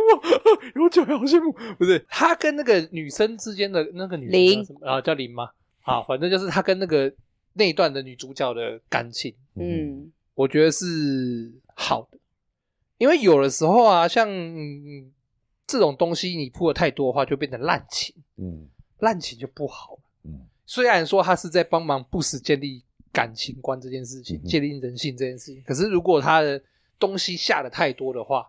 [0.81, 1.51] 有酒好羡慕。
[1.77, 4.29] 不是他跟那个女生之间的那个女
[4.63, 4.99] 生啊？
[5.01, 5.49] 叫林吗？
[5.83, 7.13] 啊，反正就是他跟那个
[7.53, 12.17] 那一段的女主角的感情，嗯，我觉得是好的，
[12.97, 14.29] 因为有的时候啊，像。
[15.67, 18.69] 这种东西你铺的太多的话，就变成滥情，嗯，
[18.99, 20.45] 滥情就不好，嗯。
[20.63, 22.83] 虽然说他是在帮忙不死建立
[23.15, 26.61] 感情观这件事情，嗯、建立人性这件事情，可是如果他的
[26.99, 28.45] 东西下的太多的话，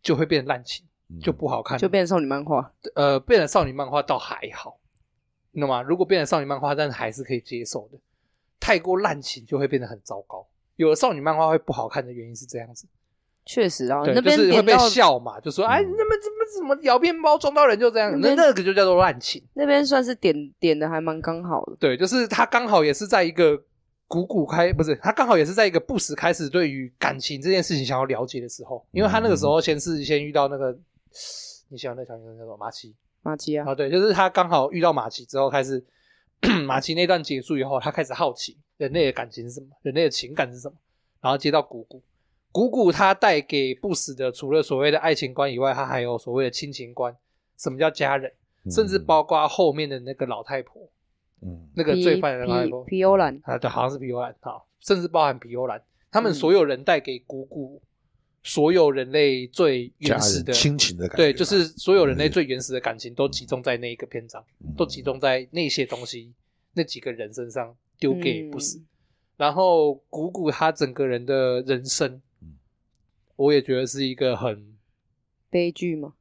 [0.00, 2.72] 就会变成滥情，嗯、就不好看，就变成少女漫画。
[2.94, 4.78] 呃，变成少女漫画倒还好，
[5.50, 5.82] 你懂吗？
[5.82, 7.98] 如果变成少女漫画，但是还是可以接受的。
[8.60, 10.46] 太过滥情就会变得很糟糕。
[10.76, 12.86] 有的少女漫画会不好看的原因是这样子。
[13.44, 19.42] 确实啊，那边就是会被笑嘛，就说哎，那么怎么怎么咬面包撞到人就这样，那那个就叫做滥情。
[19.54, 21.76] 那边算是点点的还蛮刚好的。
[21.80, 23.58] 对，就是他刚好也是在一个
[24.08, 30.76] 鼓鼓开，不是他刚好也是在一个不死开始对于感情这件事情想要了解的时候，因为他那个时候先是先遇到那个
[31.68, 35.84] 你喜欢那条女生叫做马奇，马奇啊，啊对，就是他刚好遇到马奇之后开始，
[36.66, 40.74] 马奇那段结束以后，他开始好奇人类的感情是什么，人类的情感是什么，
[41.20, 42.02] 然后接到鼓鼓。
[42.50, 47.14] 鼓鼓他带给不死的，除了所谓的爱情观以外，他还有所谓的亲情观。
[47.58, 48.32] 什么叫家人？
[48.64, 50.88] 嗯、甚至包括后面的那个老太婆，
[51.40, 57.80] 嗯，那个罪犯的老太婆皮欧兰啊，对，好像是皮欧兰啊，甚至包含皮欧兰，他们所有人带给鼓鼓
[58.42, 66.32] 所有人类最原始的亲情的感觉，对，就是所有人类最原始的感情都集中在那一个篇章，嗯、都集中在那些东西
[66.72, 68.78] 那几个人身上，丢给不死。
[68.78, 68.86] 嗯、
[69.36, 72.20] 然后鼓鼓他整个人的人生。
[73.36, 74.76] 我也觉得是一个很
[75.48, 76.14] 悲剧吗？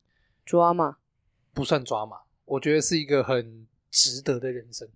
[0.45, 0.97] 抓马
[1.51, 4.87] 不算抓马，我觉得是一个很值得的人生。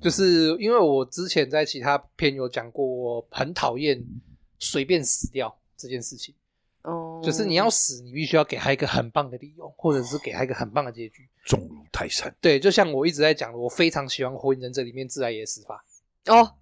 [0.00, 4.02] 就是因为我之前在其他片有讲过，我很讨厌
[4.58, 6.34] 随便死掉这件事情。
[6.82, 11.28] 哦，就是你要死，你必须要给他一个很棒的理由，或者是给他一个很棒的结局。
[11.44, 12.34] 重如泰山。
[12.40, 15.84] 对，就像我一直在讲的，我非常喜欢《火影忍者》里面自来也死法。
[16.26, 16.52] 哦。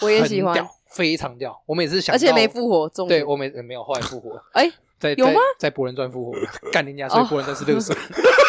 [0.00, 0.56] 我也喜欢，
[0.90, 1.62] 非常屌。
[1.66, 4.42] 我每次想，而且没复活，重对我没没有，后来复活。
[4.52, 4.68] 哎，
[4.98, 5.38] 在有吗？
[5.56, 7.94] 在博人传复活了，干人家，所以博人传是六岁。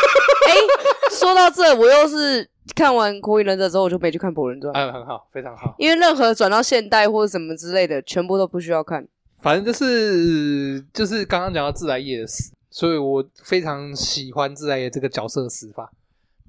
[1.26, 4.72] 哎，说到这，我又是看完火影忍者之后，我就没去看博人传。
[4.76, 5.74] 嗯，很好，非常好。
[5.80, 9.08] 因为任何转到现代或者什么之类的，全部都不需要看。
[9.42, 15.92] 反正就是就是刚刚讲到自来也的死，所以我非常喜欢自来也这个角色的死法，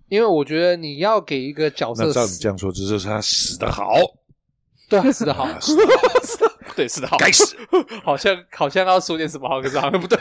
[0.08, 3.94] 因为我觉得你要给一个角色，那照你这样说，这就是他死的好。
[4.88, 7.56] 对啊，死的好， 死得好，对，死的好，该死，
[8.04, 10.16] 好像好像要说点什么好，可是好像不对。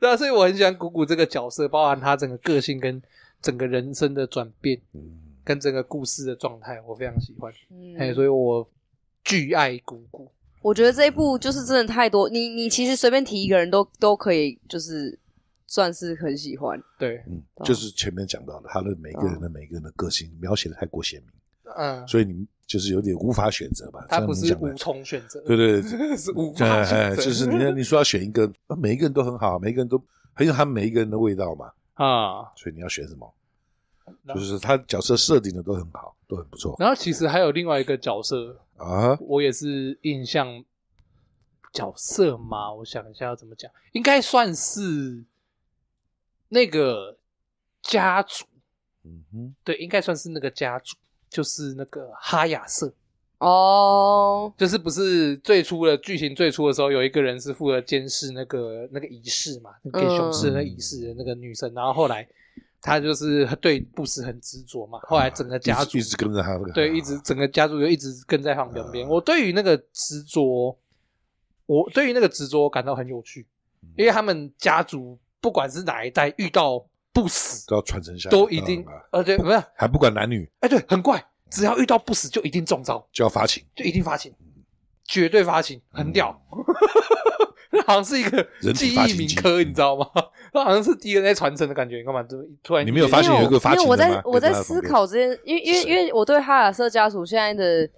[0.00, 3.00] 对啊，所以我很喜欢鼓鼓这个角色，包含他整个个性跟
[3.42, 4.80] 整个人生的转变，
[5.44, 7.52] 跟整个故事的状态，我非常喜欢。
[7.70, 8.66] 嗯，所以我
[9.22, 10.32] 巨爱鼓鼓。
[10.62, 15.18] 我觉得这一部就是真的太多，你你其实随便提一个人都都可以，就是
[15.66, 16.82] 算是很喜欢。
[16.98, 21.30] 对，嗯，就是前面讲到的，他的每个人的每个人的个性描写的太过鲜明。
[21.76, 24.06] 嗯，所以你就是有点无法选择吧？
[24.08, 27.20] 他不是无从选择，对对对， 是无法选择。
[27.20, 28.48] 就是你你说要选一个，
[28.78, 30.00] 每一个人都很好，每一个人都
[30.34, 31.72] 很有他们每一个人的味道嘛。
[31.94, 33.34] 啊，所以你要选什么？
[34.32, 36.76] 就是他角色设定的都很好，都很不错。
[36.78, 40.64] 然后其实还有另外一个角色啊，我也是印象
[41.72, 45.24] 角色嘛，我想一下要怎么讲，应该算是
[46.48, 47.18] 那个
[47.82, 48.44] 家族。
[49.02, 50.94] 嗯哼，对，应该算是那个家族。
[51.30, 52.92] 就是那个哈亚瑟
[53.38, 62.28] 哦，就是不是最初的剧情最初的时候，有一个人是负责监视那个那个仪式嘛，给熊吃的那仪式的那个女生，然后后来
[62.82, 69.08] 她就是对布什很执着嘛，后来整个家族一直跟着他，对，一直整个家族就一直跟在旁边。
[69.08, 70.76] 我对于那个执着，
[71.64, 73.46] 我对于那个执着感到很有趣，
[73.96, 81.24] 因为他们家族不管是哪一代遇到不死都要传承下来，都一定，而且不是还不管男女，哎，对，很怪。
[81.50, 84.32] 只要遇到不死，就一定中招，就要发情，就一定发情，
[85.04, 86.40] 绝对发情，很屌。
[87.72, 90.06] 那好像是一个记忆铭刻，你知道吗？
[90.52, 91.98] 那好像是 DNA 传承的感觉。
[91.98, 92.22] 你干嘛？
[92.22, 93.90] 就突然你没有发现有一个发情因为？
[93.90, 97.88] 我在我在思考这件，因为因为因为我对哈亚瑟家族现在的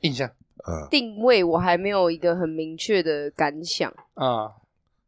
[0.00, 0.28] 印象
[0.64, 4.52] 呃定位，我还没有一个很明确的感想啊。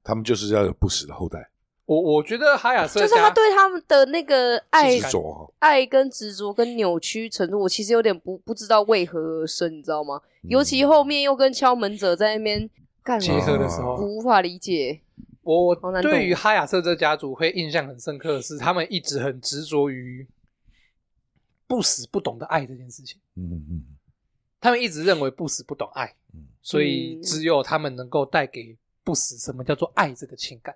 [0.03, 1.50] 他们就是要有不死的后代。
[1.91, 10.23] 我我觉得哈雅瑟就是他对他们的那个爱执着、爱跟执着跟扭曲程度，我其实有点不不知道为何而生，你知道吗？
[10.45, 12.71] 嗯、尤其后面又跟敲门者在那边
[13.03, 15.01] 干结合的时候，我无法理解。
[15.43, 20.25] 我对于哈雅瑟这家族会印象很深刻的是，他们一直很执着于
[21.67, 23.21] 不死不懂得爱这件事情。
[23.35, 23.85] 嗯嗯，
[24.61, 26.15] 他们一直认为不死不懂爱，
[26.63, 30.73] 所以只有他们能够带给不死什么叫做爱这个情感。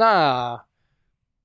[0.00, 0.64] 那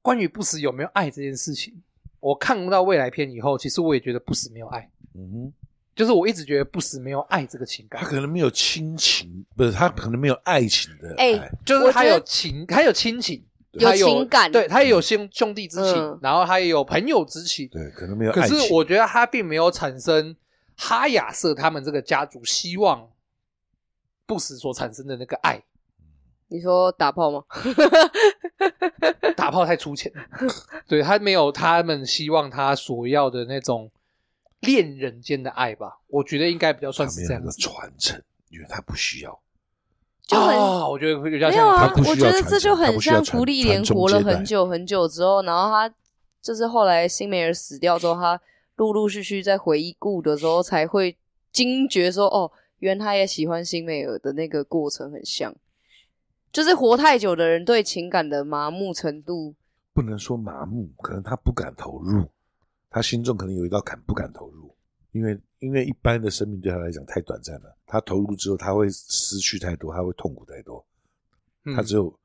[0.01, 1.83] 关于不死有没有爱这件事情，
[2.21, 4.89] 我看不到未来篇以后，其实我也觉得不死没有爱。
[5.13, 5.53] 嗯哼，
[5.93, 18.57] 就是我一直觉得不死没有爱这个情感，他可能没有亲情，不是他可能没有爱情的爱，欸、就是他有情，他有亲情，有情感，对他也有兄兄弟之情，嗯、然后他也有朋友之情，对，可能没有爱情。
[18.57, 20.33] 可是我觉得他并没有产生
[20.77, 23.09] 哈亚瑟他们这个家族希望
[24.25, 25.61] 不死所产生的那个爱。
[26.55, 27.43] 你说打炮吗？
[29.35, 30.21] 打炮太粗浅了。
[30.87, 33.91] 对，他没有他们希望他所要的那种
[34.61, 35.99] 恋人间的爱吧？
[36.07, 39.39] 我觉得应该比较算是这样的传承，因为他不需要。
[40.25, 41.91] 就很，哦、我觉得比较没有啊。
[41.97, 45.93] 我觉得这就很像芙莉莲活了很久很久之后，然后他
[46.41, 48.39] 就是后来辛梅尔死掉之后，他
[48.77, 51.15] 陆陆续续在回忆故的时候，才会
[51.51, 55.53] 惊觉说：“哦，原来他也喜欢辛梅尔的那个过程很像。”
[56.55, 59.53] 就是活太久的人对情感的麻木程度，
[59.93, 62.31] 不能说麻木，可能他不敢投入，
[62.89, 64.73] 他心中可能有一道坎不敢投入，
[65.11, 70.85] 因为因为一般的生命对他来讲太短暂了，他投入之后他会失去太多，他会痛苦太多，
[71.75, 72.17] 他只有。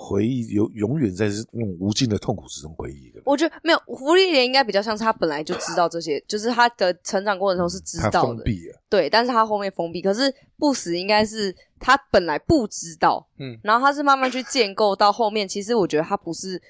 [0.00, 3.20] 回忆有永远在那种无尽的痛苦之中回忆的。
[3.24, 8.10] 我觉得没有芙莉莲应该比较像是他本来就知道这些，就是他的成长过程中是知道的。
[8.12, 8.80] 他封闭了。
[8.88, 10.00] 对，但是他后面封闭。
[10.00, 15.48] 可是不死应该是他本来不知道，嗯，然后他是慢慢去建构到后面。
[15.48, 16.62] 其实我觉得他不是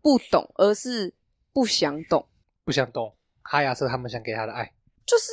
[0.00, 1.12] 不懂，而是
[1.52, 2.24] 不想懂，
[2.64, 4.72] 不想懂哈亚瑟他们想给他的爱，
[5.04, 5.32] 就是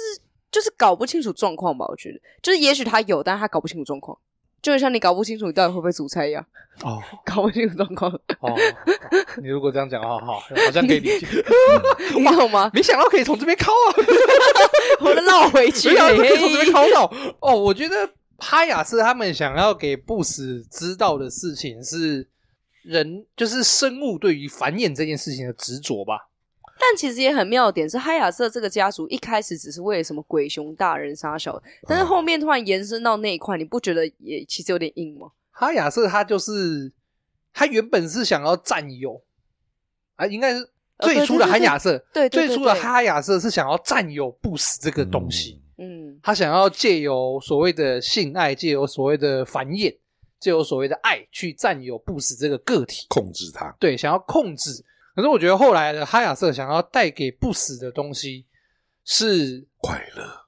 [0.49, 1.85] 就是搞不清楚状况吧。
[1.87, 4.17] 我觉得就是也许他有，但是他搞不清楚状况。
[4.61, 6.45] 就像你搞不清楚你到底会不会煮菜一样
[6.83, 8.55] 哦，搞不清楚状况哦。
[9.41, 11.27] 你如果这样讲的话，好，好像可以理解。
[12.15, 12.69] 你懂吗？
[12.73, 13.95] 没想到可以从这边拷啊！
[15.01, 17.11] 我都绕回去， 没想到可以从这边拷到。
[17.39, 22.27] 哦，我觉得哈雅斯他们想要给不死知道的事情是
[22.83, 26.29] 人，就是生物对于繁衍这件事情的执着吧。
[26.83, 35.29] 但其实也很妙的点是，哈亚瑟这个家族一开始只是为了什么鬼熊大人杀小，但是后面突然延伸到那一块，你不觉得也其实有点硬吗？
[35.51, 36.91] 哈亚瑟他就是
[37.53, 39.21] 他原本是想要占有
[40.15, 40.67] 啊，应该是
[40.97, 49.95] 最初的哈亚瑟，对，最初的哈亚瑟是想要占有不死这个东西，嗯，他想要借由所谓的性爱，借由所谓的繁衍，
[50.39, 54.83] 借由所谓的爱去占有不死这个个体，控制他，对，想要控制。
[55.15, 58.45] 可是我觉得后来的哈亚瑟想要带给不死的东西
[59.03, 60.45] 是快乐，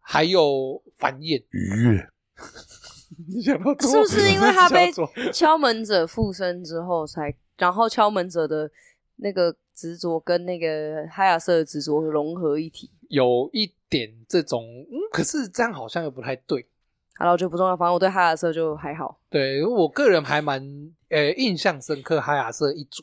[0.00, 2.08] 还有繁衍愉悦。
[3.28, 4.90] 你想到是不是因为他被
[5.32, 8.70] 敲门者附身之后才，然后敲门者的
[9.16, 12.90] 那个执着跟那个哈亚瑟的执着融合一体？
[13.08, 16.66] 有一点这种，嗯，可是这样好像又不太对。
[17.14, 19.18] 好了，我觉得不重要，反正我对哈亚瑟就还好。
[19.30, 20.60] 对，我个人还蛮
[21.08, 23.02] 呃印象深刻，哈亚瑟一组。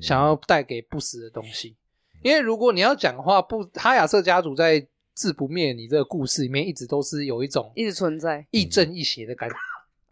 [0.00, 1.76] 想要带给不死的东西，
[2.22, 8.46] 因为如果你要讲的话，不哈亚瑟家族在自不灭你这个故事里面，一直都是有一种一直存在。
[8.50, 9.56] 亦正亦邪的感觉，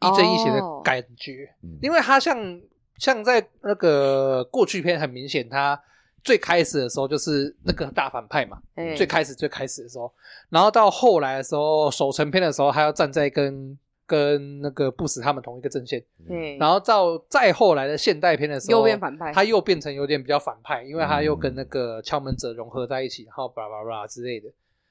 [0.00, 1.48] 亦正亦邪的感觉。
[1.82, 2.60] 因为他像
[2.98, 5.80] 像在那个过去篇，很明显，他
[6.22, 8.58] 最开始的时候就是那个大反派嘛，
[8.96, 10.12] 最开始最开始的时候，
[10.48, 13.78] 然后到后来的时候，守城篇的时候，他要站在跟。
[14.14, 24.48] 跟那个不死他们同一个阵线，嗯，然后到再后来的现代片的时候，又变反派，他又变成有点比较反派，因为他又跟那个敲门者融合在一起，然后巴拉巴拉之类的。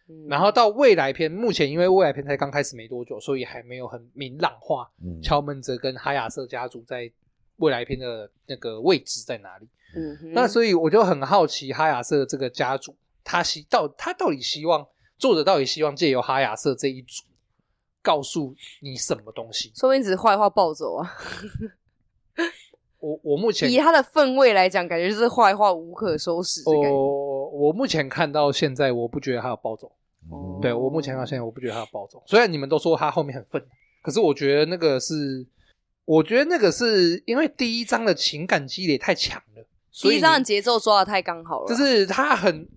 [0.09, 4.89] 嗯，然后到未来篇，目前因为未来篇才刚开始没多久，所以还没有很明朗化，
[5.21, 7.09] 敲门者跟哈亚瑟家族在
[7.57, 9.67] 未来篇的那个位置在哪里。
[9.95, 12.93] 嗯，那所以我就很好奇哈亚瑟这个家族，
[13.23, 14.85] 他希到他到底希望
[15.17, 17.23] 作者到底希望借由哈亚瑟这一族
[18.03, 19.71] 告诉你什么东西？
[19.75, 21.11] 说不定只是坏话暴走啊！
[22.99, 26.89] 我我目前以他的氛围来讲，感觉就是坏话无可收拾的感觉。
[26.91, 29.91] 我我目前看到现在，我不觉得他有暴走。
[30.29, 32.23] 哦、对我目前到现在，我不觉得他有暴走。
[32.25, 33.61] 虽然你们都说他后面很愤，
[34.01, 35.45] 可是我觉得那个是，
[36.05, 39.65] 我觉得那个是因为第一章的情感积累太强了。
[39.91, 42.67] 第一章的节奏抓的太刚好了，就是他很，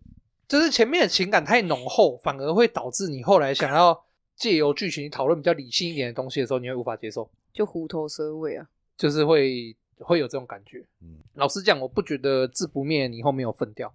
[0.48, 4.04] 就是前面的情感太浓厚，反而会导致你后来想要
[4.36, 10.84] 借由剧情讨论比较理性一点的东西的时候，你会无法接受，就虎头蛇尾啊，就是会会有这种感觉。
[11.02, 13.92] 嗯，老实讲，我不觉得自不灭你后面有分掉。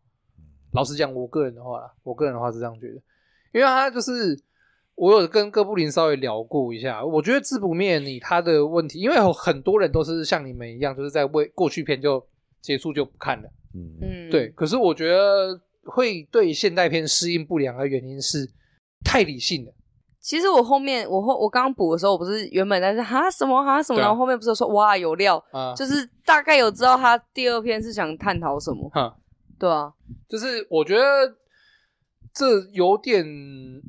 [0.74, 2.96] 老实讲，我个人的话，我个人的话是这样觉得，
[3.54, 4.38] 因为他就是
[4.96, 12.26] 我有跟哥布林稍微聊过一下，我觉得自不灭你他的问题，因为有很多人都是像你们一样，就是在为过去片就。
[12.62, 14.50] 结束就不看了，嗯嗯，对。
[14.50, 18.48] 可是我觉得会对现代片适应不良的原因是
[19.04, 19.74] 太理性了。
[20.22, 29.18] 其实我后面我后我刚补的时候，我不是原本在说哈什么哈什么，然后后面不是说哇有料，啊，就是大概有知道他第二篇是想探讨什么，哈，
[29.58, 29.92] 对啊，
[30.30, 31.04] 就是我觉得
[32.34, 33.82] 这有点，嗯，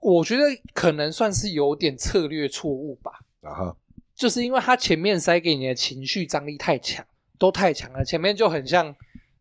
[0.00, 3.76] 我觉得可能算是有点策略错误吧，啊哈。
[4.14, 7.04] 就是因为他前面塞给你的情绪张力太强，
[7.36, 8.94] 都太强了，前面就很像，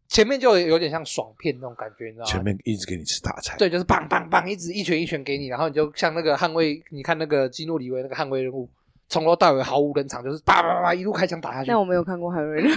[0.07, 2.31] 前面就有点像爽片那种感觉，你知道吗？
[2.31, 8.69] 前面一直给你吃大菜，对，就是棒棒棒，一直一拳一拳给你，然后你就像那个捍卫，你看那个基诺里维那个捍卫任务，
[9.09, 11.69] 从头到尾毫无人场，就是叭叭叭一路开枪打下去。
[11.69, 12.71] 但我没有看过捍卫任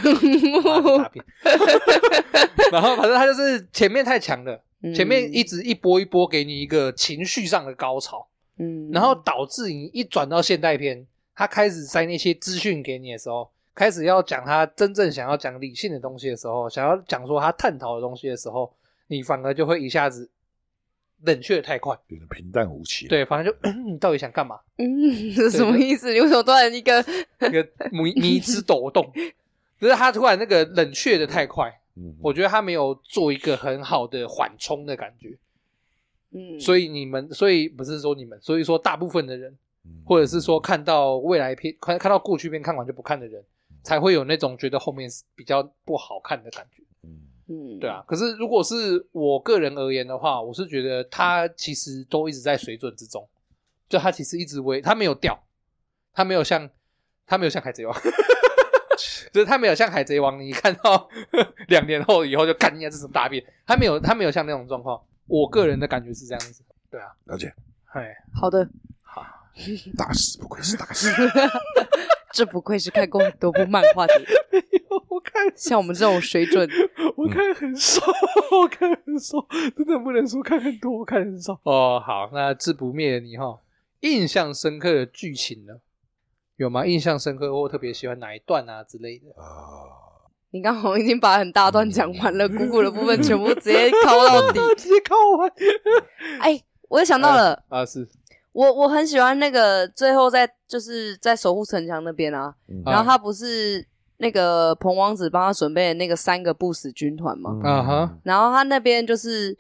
[0.95, 1.25] 务，大片。
[2.73, 4.61] 然后反正他就是前面太强了，
[4.95, 8.27] 前面一直一波一波给你一个情绪上的高潮，
[8.59, 11.07] 嗯，然后导致你一转到现代片。
[11.39, 18.75] 他开始塞那些资讯给你的时候，开始要讲他真正想要讲理性的东西的时候，想要讲说他探讨的东西的时候，
[19.07, 20.29] 你反而就会一下子
[21.23, 23.07] 冷却的太快，变得平淡无奇。
[23.07, 24.59] 对，反正就 你到底想干嘛？
[24.79, 26.13] 嗯，是什么意思？
[26.13, 27.01] 你为什么突然一个
[27.43, 29.13] 一个迷迷之抖动？
[29.79, 35.37] 就是他突然那个冷却的太快，嗯，我觉得他没有做一个很好的缓冲的感觉。
[36.31, 39.55] 嗯，所以你们，所以不是说你们，所以说大部分的人。
[40.05, 43.41] 或者是说看到未来片，看看到过去片看完就不看的人，
[43.87, 46.83] 才会有那种觉得后面比较不好看的感觉。
[47.05, 48.03] 嗯嗯，对啊。
[48.09, 53.29] 可是如果是我个人而言的话，我是觉得他其实都一直在水准之中，
[53.89, 55.39] 就他其实一直为他没有掉，
[56.13, 56.69] 他没有像
[57.25, 57.97] 他没有像海贼王，
[59.33, 61.09] 就是他没有像海贼王，你看到
[61.69, 65.01] 两年后以后就干人家这什么大便，他没有他没有像那种状况。
[65.29, 66.65] 我个人的感觉是这样子。
[66.91, 67.55] 对啊，了解。
[67.85, 68.69] 嗨，好的。
[69.03, 69.25] 好
[69.97, 71.09] 大师不愧是大师，
[72.37, 74.27] 这不愧是看过很多部漫画的人。
[75.09, 76.69] 我看像我们这种水准，
[77.17, 78.03] 我看很少，
[78.53, 79.39] 我看很少，
[79.75, 81.59] 真的不能说看很多，我看很少。
[81.63, 83.59] 哦，好，那自不灭你哈，
[84.01, 85.73] 印象深刻的剧情呢？
[86.57, 86.85] 有吗？
[86.85, 89.31] 印象深刻或特别喜欢哪一段啊之类的？
[89.41, 95.51] 啊，你刚好已经把很大段讲完了，姑姑的部分全部直接靠到底，直接靠完。
[96.41, 98.07] 哎，我也想到了啊，是。
[98.57, 103.87] 我我很喜欢那个最后在就是在守护城墙那边啊，嗯、然后他不是
[104.17, 107.61] 那个彭王子帮他准备的那个三个不死军团吗？
[107.63, 109.55] 啊哈、嗯，然后他那边就是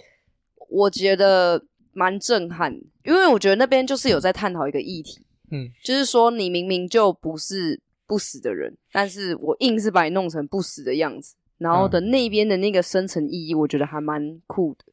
[0.71, 2.73] 我觉得蛮震撼，
[3.05, 5.21] 因为我觉得那边就是有在探讨一个议题，
[5.51, 14.87] 嗯，就是说你明明就不是不死的人，但是我硬是把你弄成不死的样子，然后的那边的那个深层意义，我觉得还蛮酷的，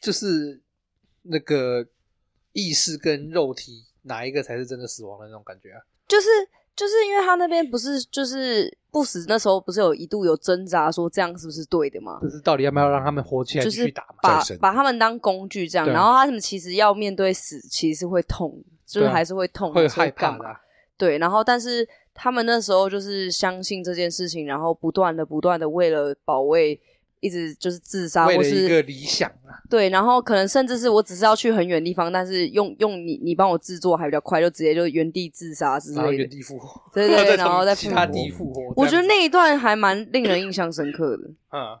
[0.00, 0.62] 就是
[1.22, 1.84] 那个。
[2.58, 5.80] 意识跟肉体哪一个才是真的死亡的那种感觉啊？
[6.08, 6.26] 就是
[6.74, 12.18] 就是因为他那边不是就是不死，那时候不是有一度有挣扎说这样是不是对的吗？
[12.20, 14.40] 就是到底要不要让他们活起来继续打嘛？
[14.40, 20.56] 就是把把他们当工具这样，然后他们其实要面对死，其实是会痛，就是还是会痛，会害怕的。
[20.96, 26.80] 对，然后但是他们那时候就是相信这件事情，然后不断的不断的为了保卫。
[27.20, 29.56] 一直就是自杀，或是一个理想啊。
[29.68, 36.02] 对，然后可能甚至是我只是要去很远地方，但是用用你你帮我制作还比较快，就直接就原地自杀之类的。
[36.02, 36.80] 然后原地复活。
[36.92, 38.72] 对对对， 然后再其他地复活。
[38.76, 41.24] 我觉得那一段还蛮令人印象深刻的。
[41.52, 41.78] 嗯，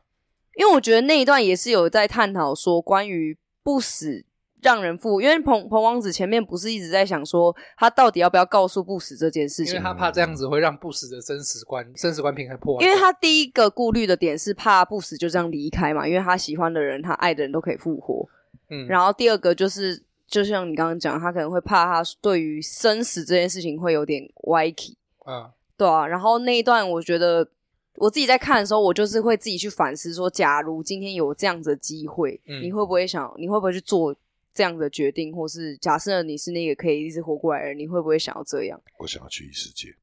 [0.56, 4.24] 因为我觉得那一段也是有在探讨说关于不死。
[4.60, 9.74] 让人复，因为彭彭王子前面不是一直在想说，他到底要不要告诉不死这件事情？
[9.74, 12.82] 因为他怕这样子会让不死的生死观、 生死观平衡破。
[12.82, 18.28] 因为他第一个顾虑的点是怕不死就这样离开嘛，因为他喜欢的人、他爱的人都可以复活。
[18.70, 24.96] 嗯，然后第二个就是，就像你刚刚讲，他可能会怕他对于生死这件事情会有点歪题，
[25.26, 26.06] 嗯，对啊。
[26.06, 27.48] 然后那一段，我觉得
[27.94, 34.14] 我自己在看的时候，我就是会自己去反思说，假如今天有这样子的机会，嗯，你会不会想，你会不会去做
[34.58, 38.82] 这样的决定，或是假设你是那个可以一直活过来的人，你会不会想要这样？
[38.98, 39.94] 我想要去异世界，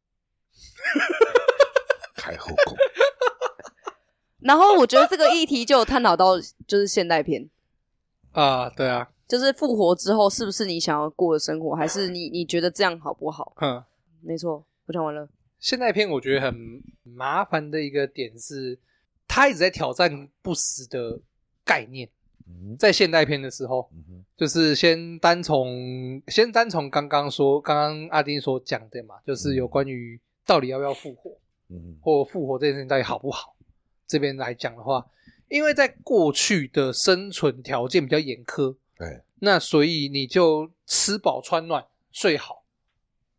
[2.15, 2.77] 开后宫。
[4.39, 7.49] 然后我觉得这个议题就有探讨到，就是现代片。
[8.31, 13.53] 啊，对啊，就是复活之后是不是你想要过的生活，还是你你觉得这样好不好？
[13.59, 13.83] 嗯，
[14.21, 15.27] 没错，我讲完了。
[15.59, 18.79] 现代片我觉得很麻烦的一个点是，
[19.27, 21.19] 他一直在挑战不死的
[21.65, 22.09] 概念。
[22.77, 23.89] 在现代片的时候，
[24.37, 31.31] 就是先单从先单从刚刚说，刚刚阿丁所讲的嘛，就是有关于到底要不要复活，
[31.69, 33.55] 嗯，或复活这件事情到底好不好，
[34.07, 35.05] 这边来讲的话。
[35.47, 42.63] 因为在过去的生存条件比较严苛，对，那所以你就吃饱穿暖睡好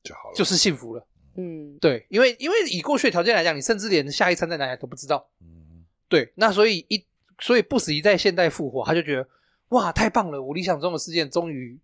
[0.05, 1.05] 就好了，就是幸福了。
[1.35, 5.29] 嗯，对，因为因为以过去的条件来讲，你甚至连下一餐在哪里都不知道。
[5.41, 7.05] 嗯，对，那所以一
[7.39, 9.29] 所以不死一在现代复活，他就觉得
[9.69, 11.79] 哇太棒了，我理想中的世界终于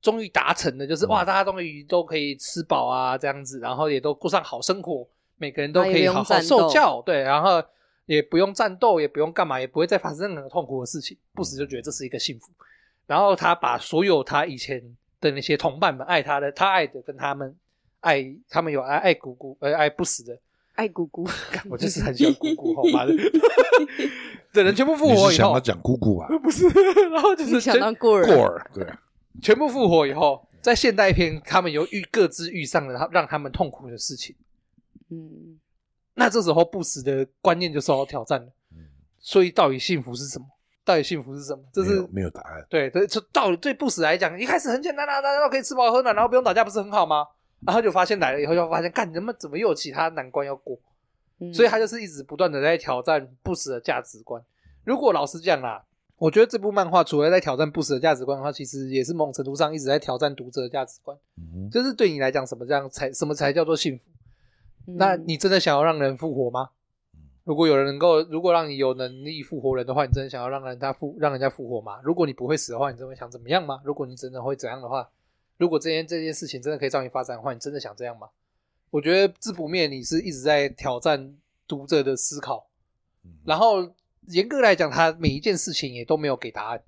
[0.00, 5.06] 终于达成了，就是哇大家终于都可以吃饱啊这样子，然后也都过上好生活，
[5.38, 7.62] 每个人都可以好好受教，对，然后。
[8.06, 11.16] 也不用战斗，也不用干嘛，也不会再发生任何痛苦的事情。
[11.32, 12.52] 不死就觉得这是一个幸福。
[13.06, 14.78] 然后他把所有他以前
[15.22, 17.56] 的那些同伴们爱他的，他爱的跟他们
[18.00, 20.38] 爱，他们有爱爱姑姑，呃，爱不死的
[20.74, 21.26] 爱姑姑。
[21.70, 23.04] 我就是很喜欢姑姑，好吗？
[24.52, 26.28] 等人全部复活以后，你是想要讲姑姑啊？
[26.38, 26.68] 不是，
[27.10, 28.86] 然后就是想当过儿，过儿对，
[29.42, 34.36] 全部复活以后，在现代篇，他们有遇各自遇上了他让他们痛苦的事情。
[35.10, 35.58] 嗯。
[36.16, 38.46] 那这时候不死的观念就受到挑战了。
[38.72, 38.86] 嗯，
[39.18, 40.46] 所以到底幸福是什么？
[40.84, 41.60] 到底幸福是什么？
[41.72, 42.64] 这是没有，没有答案。
[42.70, 47.26] 对对，这到底对不死来讲，一开始很简单啊，大家都可以吃饱喝暖，然后不用打架，不是很好吗？
[47.66, 50.78] 然后就发现来了以后，就发现，干，你们怎么又有其他难关要过？
[51.38, 54.42] 嗯，所以他就是一直不断的在挑战不死的价值观。
[54.84, 55.84] 如果老实讲啦，
[56.16, 61.16] 我觉得这部漫画除了在挑战不死的价值观的话，其实也是某种程度上一直在挑战读者的价值观。
[61.36, 64.04] 嗯，就是对你来讲，什么这样才什么才叫做幸福？
[64.86, 66.70] 那你真的想要让人复活吗？
[67.44, 71.98] 如果有人能够，如果让你有能力复活人的话，你真的想要让人家复让人家复活吗？
[72.02, 73.80] 如果你不会死的话，你真的想怎么样吗？
[73.84, 75.08] 如果你真的会怎样的话，
[75.56, 78.28] 如果这件这件事情真的可以照你发展的话，你真的想这样吗？
[78.90, 81.36] 我觉得自不灭，你是一直在挑战
[81.66, 82.66] 读者的思考，
[83.44, 83.92] 然后
[84.28, 86.82] 严格来讲，他每一件事情也都没有给答案。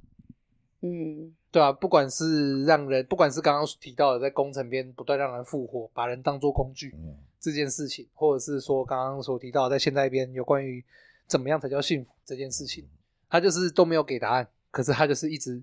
[0.83, 6.95] 嗯，对啊，不管是让人，不管是刚刚提到的在工程边不断让人复活，把人当做工具。
[7.39, 10.85] 这件事情，或者是说刚刚所提到在现代边有关于
[11.29, 12.85] 怎么样才叫幸福这件事情，
[13.29, 15.63] 他就是都没有给答案，可是他就是一直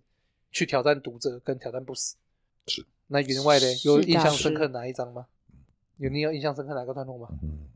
[0.50, 2.16] 去挑战读者跟挑战不死。
[2.68, 2.86] 是。
[3.08, 5.26] 那云外的有印象深刻哪一张吗？
[5.98, 7.28] 有你有印象深刻哪个段落吗？
[7.44, 7.68] 嗯、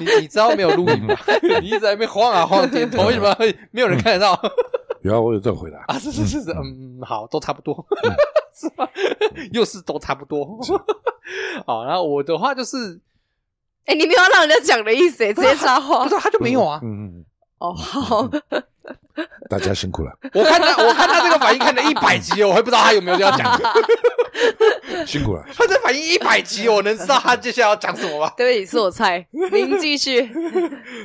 [0.00, 1.14] 你你知道没有录音吗？
[1.60, 4.40] 你一直在那边晃啊晃，点头为什么会没有人看得到？
[5.02, 8.14] 有啊，我有这个回答啊，是是是是，嗯，好，都差不多，嗯、
[8.54, 8.88] 是吧？
[9.52, 10.58] 又是都差不多。
[11.66, 13.00] 好，然后我的话就是，
[13.86, 16.78] 哎，你没有让人家讲的意思，直接插话，不是他就没有啊。
[16.82, 17.24] 嗯嗯。
[17.58, 18.30] 哦，好，
[19.50, 20.16] 大家辛苦了。
[20.32, 23.60] 我看他，我看他这个反应看了一百集，我还不知道他有没有要讲。
[25.04, 25.44] 辛苦了。
[25.52, 28.32] 他这反应一百集，我能知道他接下来要讲什么吗？
[28.36, 29.26] 对，是我猜。
[29.52, 30.22] 您继续。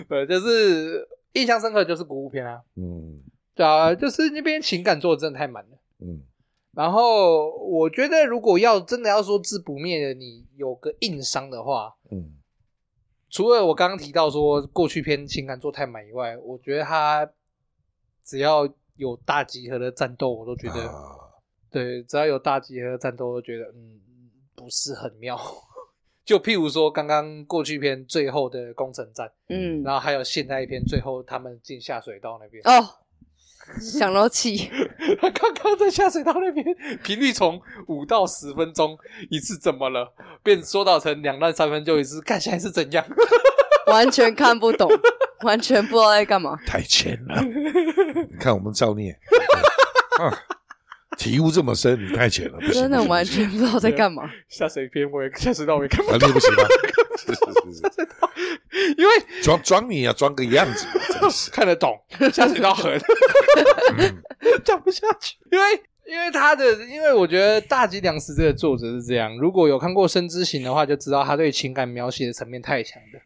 [0.07, 2.61] 对，就是印象深刻就是古物片啊。
[2.75, 3.19] 嗯。
[3.55, 5.77] 对啊，就是那边情感做的真的太满了。
[6.01, 6.21] 嗯。
[6.75, 12.33] 然后我觉得，如果要真的要说自不灭的，你有个硬伤的话，嗯，
[13.29, 17.25] 除了我刚刚提到说过去篇情感做太满以外，我觉得他
[18.25, 21.15] 只要有大集合的战斗，我都觉得，啊、
[21.69, 23.99] 对，只要有大集合的战斗，我都觉得，嗯，
[24.55, 25.39] 不是很妙。
[26.25, 32.89] 就譬如说刚刚过去篇最后的工程战，嗯，然后还有现在一篇最后他们进下水道那边，哦。
[33.81, 34.69] 想到气，
[35.19, 36.63] 他 刚刚在下水道那边，
[37.03, 38.95] 频率从五到十分钟
[39.31, 40.13] 一次，怎么了？
[40.43, 43.03] 变缩到成两到三分钟一次，看起来是怎样？
[43.87, 44.87] 完全看不懂，
[45.45, 46.57] 完全不知道在干嘛。
[46.65, 49.11] 太浅了，你看我们造孽
[50.19, 50.33] 啊！
[51.17, 54.23] 体悟这么深，你太浅了，真的完全不知道在干嘛。
[54.49, 56.63] 下水篇我也下水道我也看不懂，不行吗？
[57.17, 60.85] 是是是是，因为装装你啊装个样子，
[61.53, 61.97] 看得懂
[62.33, 62.99] 下水道很
[64.65, 65.65] 讲 不下去，因为
[66.05, 73.19] 因为他的，因为我觉得大吉良司这个作者是这样，如果有看过《生之行》的话，就知道他对情感描写的层面太强的。《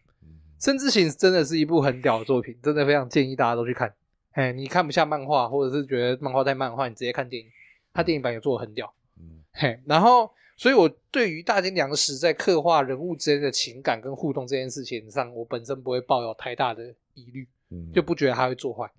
[0.59, 3.93] 声之行》真的是一部很屌的作品，真的非常建议大家都去看。
[4.31, 7.49] 哎，你看不下漫画，或者是觉得漫画太漫画，你直接看电影。
[7.91, 18.89] 他电影版也做的很屌，嗯，嘿，然后，所以我对于大金良时在刻画人物之间的情感跟互动这件事情上，我本身不会抱有太大的疑虑，嗯，就不觉得他会做坏。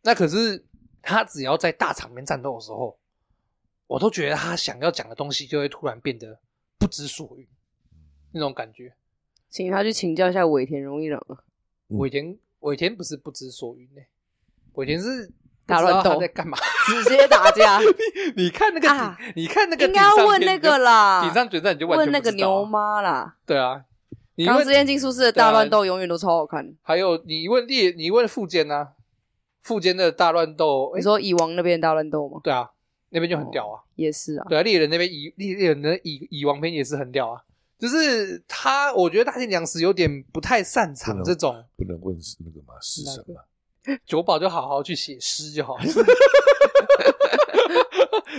[0.00, 0.64] 那可是
[1.02, 2.98] 他只要在大场面战斗的时候，
[3.86, 6.40] 我都觉得他想要讲的东西就会突然变得
[6.78, 7.46] 不知所云，
[8.32, 8.92] 那种感觉。
[9.52, 11.36] 请他去请教一下尾田荣一郎啊。
[11.88, 14.00] 尾田尾田不是不知所云呢，
[14.72, 15.30] 尾田是
[15.66, 16.56] 打乱斗在干嘛？
[16.88, 17.78] 直接打架。
[18.34, 21.20] 你看那个，啊、你看那个，应该要问那个啦。
[21.22, 23.36] 顶上决战你就问那个牛妈啦。
[23.44, 23.84] 对啊，
[24.46, 26.74] 钢之炼金术师的大乱斗永远都超好看。
[26.80, 28.92] 还有你问猎，你问富坚啊，
[29.60, 32.40] 富坚的大乱斗，你说蚁王那边大乱斗吗？
[32.42, 32.70] 对啊，
[33.10, 33.80] 那边就很屌啊。
[33.80, 34.46] 哦、也是啊。
[34.48, 37.42] 对啊，猎人那边蚁猎猎人的蚁蚁王篇也是很屌啊。
[37.82, 41.52] 就是他，我觉得大金良时有点不太擅长这种。
[41.76, 42.74] 不能问是那个吗？
[42.80, 43.34] 是什么？
[44.06, 45.76] 九保就好好去写诗就好。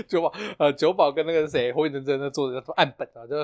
[0.07, 3.35] 九保呃，九保跟那个谁火影忍者那作者都岸本啊，就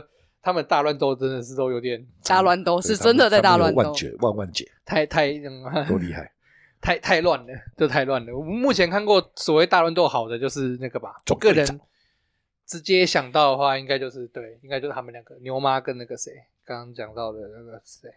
[0.42, 5.34] 他们大乱斗真的是都有点大乱斗，是真的在大乱斗，万劫万万劫，太太
[5.86, 6.32] 多厉害，
[6.80, 8.34] 太太乱了，就太乱了。
[8.34, 11.68] 我们目前看过所谓大乱斗好的就是那个吧，我个人。
[12.70, 16.32] 直接想到的话，应该就是对，应该就是他们两个牛妈跟那个谁，
[16.64, 18.08] 刚刚讲到的那个谁，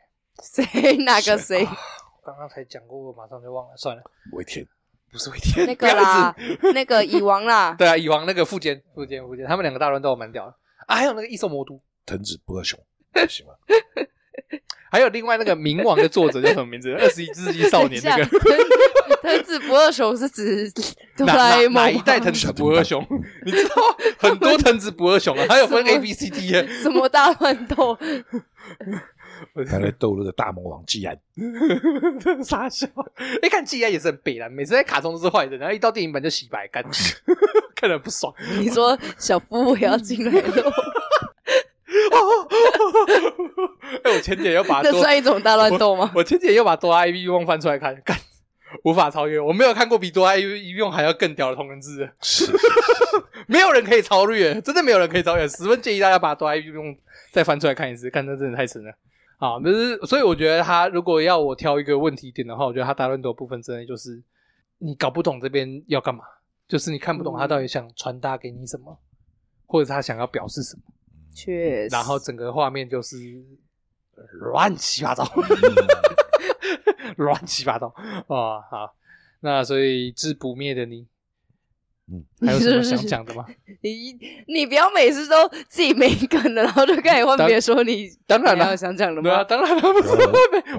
[0.43, 0.97] 谁？
[0.99, 1.65] 哪个谁？
[2.23, 4.03] 刚刚才讲过，我马上就忘了，算了。
[4.33, 4.63] 尾田
[5.11, 6.37] 不是尾田，那个啦，
[6.75, 10.55] 那个蚁王啦， 对啊，蚁王那个富坚，富坚，富坚，他们两个大乱斗蛮屌的。
[10.87, 11.81] 啊，还有那个异兽魔都。
[12.05, 12.79] 藤子不二雄，
[13.29, 13.55] 行吗？
[14.91, 16.93] 还有另外那个冥王的作者叫什么名字？
[17.01, 18.25] 二十一世纪少年那个。
[19.23, 20.71] 藤子 不二雄是指
[21.17, 23.07] 哆啦 A 梦哪一代藤子不二雄？
[23.47, 23.75] 你知道
[24.19, 26.67] 很多藤子不二雄啊，还有分 A B C D 耶。
[26.83, 27.97] 什么大乱斗？
[29.69, 31.17] 他在斗那个大魔王季安，
[32.45, 32.87] 傻笑。
[33.43, 37.15] 一看季安也是很北蓝，每次在卡通都是坏人，然后一到电影版就洗白干净，
[37.75, 38.33] 看得不爽。
[38.59, 40.73] 你说小夫也要进来了？
[44.05, 46.11] 哎，我前姐又把这 算一种大乱斗吗？
[46.15, 48.17] 我前姐又把哆啦 A 梦翻出来看，干。
[48.85, 52.57] 无法超越，我没有看过比哆啦 A 梦还要更屌的同人志，是，是，是，
[53.47, 56.97] 没有人可以超越，真的没有人可以超越，十分建议大家把哆啦 A 梦
[57.31, 58.91] 再翻出来看一次，看这真的太神了。
[59.37, 64.23] 啊，就是所以我觉得他如果要我挑一个问题点的话，我觉得他大乱斗部分真的就是
[64.79, 66.25] 你搞不懂这边要干嘛，
[66.67, 68.99] 就是你看不懂他到底想传达给你什么，
[69.67, 70.83] 或者是他想要表示什么，
[71.35, 73.17] 确实，然后整个画面就是
[74.33, 75.25] 乱七八糟。
[77.17, 77.93] 乱七八糟。
[78.27, 78.95] 哦，好，
[79.41, 81.07] 那所以自不灭的你，
[82.11, 83.45] 嗯，还有什么想讲的吗？
[83.83, 89.31] 你你不要每次都自己没梗了，然后就开始问别人说你当然了想讲的吗？
[89.31, 90.09] 对啊，当然了，不是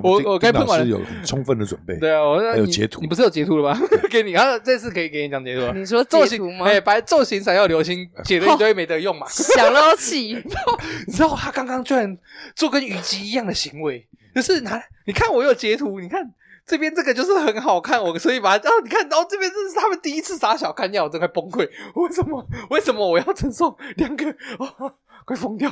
[0.04, 1.96] 我我该喷完了，有充分的准备。
[1.98, 3.82] 对啊，我还有截图，你不是有截图了吗？
[4.12, 5.72] 给你，然后这次可以给你讲截图。
[5.74, 6.66] 你说截图吗？
[6.68, 10.34] 哎，白昼行闪耀流星，写了一堆没得用嘛，想到气。
[11.08, 12.18] 你知道他刚刚居然
[12.56, 14.06] 做跟虞姬一样的行为。
[14.36, 16.28] 就是拿，你看我有截图，你看
[16.66, 22.46] 这边这个就是很好看，我所以把它，哦，你看，然后这边这是他们第一次杀小看掉，我真快崩溃， 为什么？
[22.70, 24.26] 为什么我要承受两个？
[24.60, 24.94] 哦，
[25.26, 25.70] 快疯掉！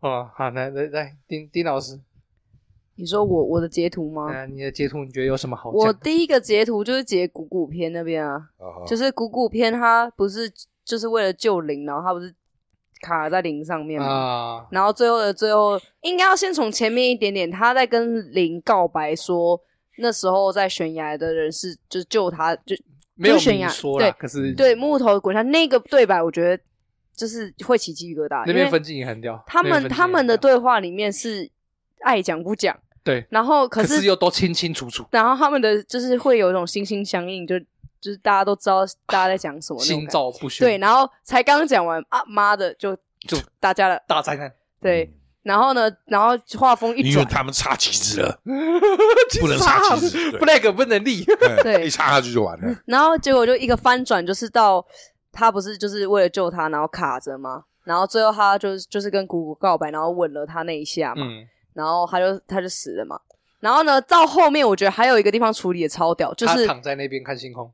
[0.00, 2.00] 哦，好，来来来，丁丁老师，
[2.96, 4.32] 你说我我的截图吗？
[4.32, 5.70] 啊，你的截图你觉得有什么好？
[5.70, 10.50] 我第一个截图就是截古古篇那边啊，哦、就是古古篇，他不是
[10.84, 12.34] 就是为了救灵，然后他不是。
[13.02, 19.58] 卡在零上面嘛，啊、然后最后的最后，应该要先从前面一点点，他在跟零告白说，
[19.98, 22.76] 那时候在悬崖的人是就是救他，就
[23.14, 26.62] 没有悬崖说对，可是对木头滚下那个对白，我觉得
[27.14, 28.44] 就是会起鸡皮疙瘩。
[28.46, 31.50] 那边分镜也很屌，他们他们的对话里面是
[32.00, 37.54] 爱讲不讲，对，然后可是，可是又都清清楚楚，然后他们的就是会有一种心心相印，就。
[38.00, 40.66] 就是大家都知道大家在讲什么，心照不宣。
[40.66, 42.96] 对，然后才刚讲完啊，妈的，就
[43.28, 44.50] 就大家的大灾难。
[44.80, 45.12] 对，
[45.42, 48.40] 然后呢，然后画风一转，因为他们插旗子了，
[49.40, 51.24] 不能插旗子，，flag 不能立，
[51.62, 52.76] 对，一插下去就完了。
[52.84, 54.84] 然后结果就一个翻转，就是到
[55.32, 57.64] 他不是就是为了救他，然后卡着吗？
[57.84, 61.24] 然后最后他就是就是跟姑姑告白，然后吻了他那一下嘛，
[61.72, 63.18] 然后他就他就死了嘛。
[63.60, 67.72] 然后呢，到后面我觉得还有一个地方处理的超屌，就是躺在那边看星空。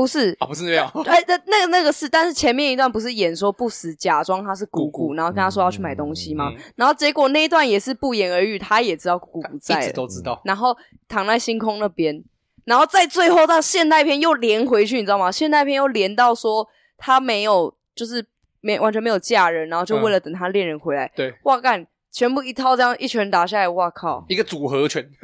[0.00, 0.90] 不是啊，不是那样。
[1.04, 6.50] 哎，那那个那个是，但是前面一段不是演说不死，假装他是姑姑，然后跟他说要去买东西吗？
[6.74, 10.40] 然后结果那一段也是不言而喻，他也知道姑姑不在，一直都知道。
[10.46, 10.74] 然后
[11.06, 12.24] 躺在星空那边，
[12.64, 15.30] 然后在最后到现代片又连回去，你知道吗？
[15.30, 18.24] 现代片又连到说他没有，就是
[18.62, 21.12] 没完全没有嫁人，然后就为了等他恋人回来。
[21.14, 25.06] 对，哇干，全部一套这样一拳打下来，哇靠，一个组合拳。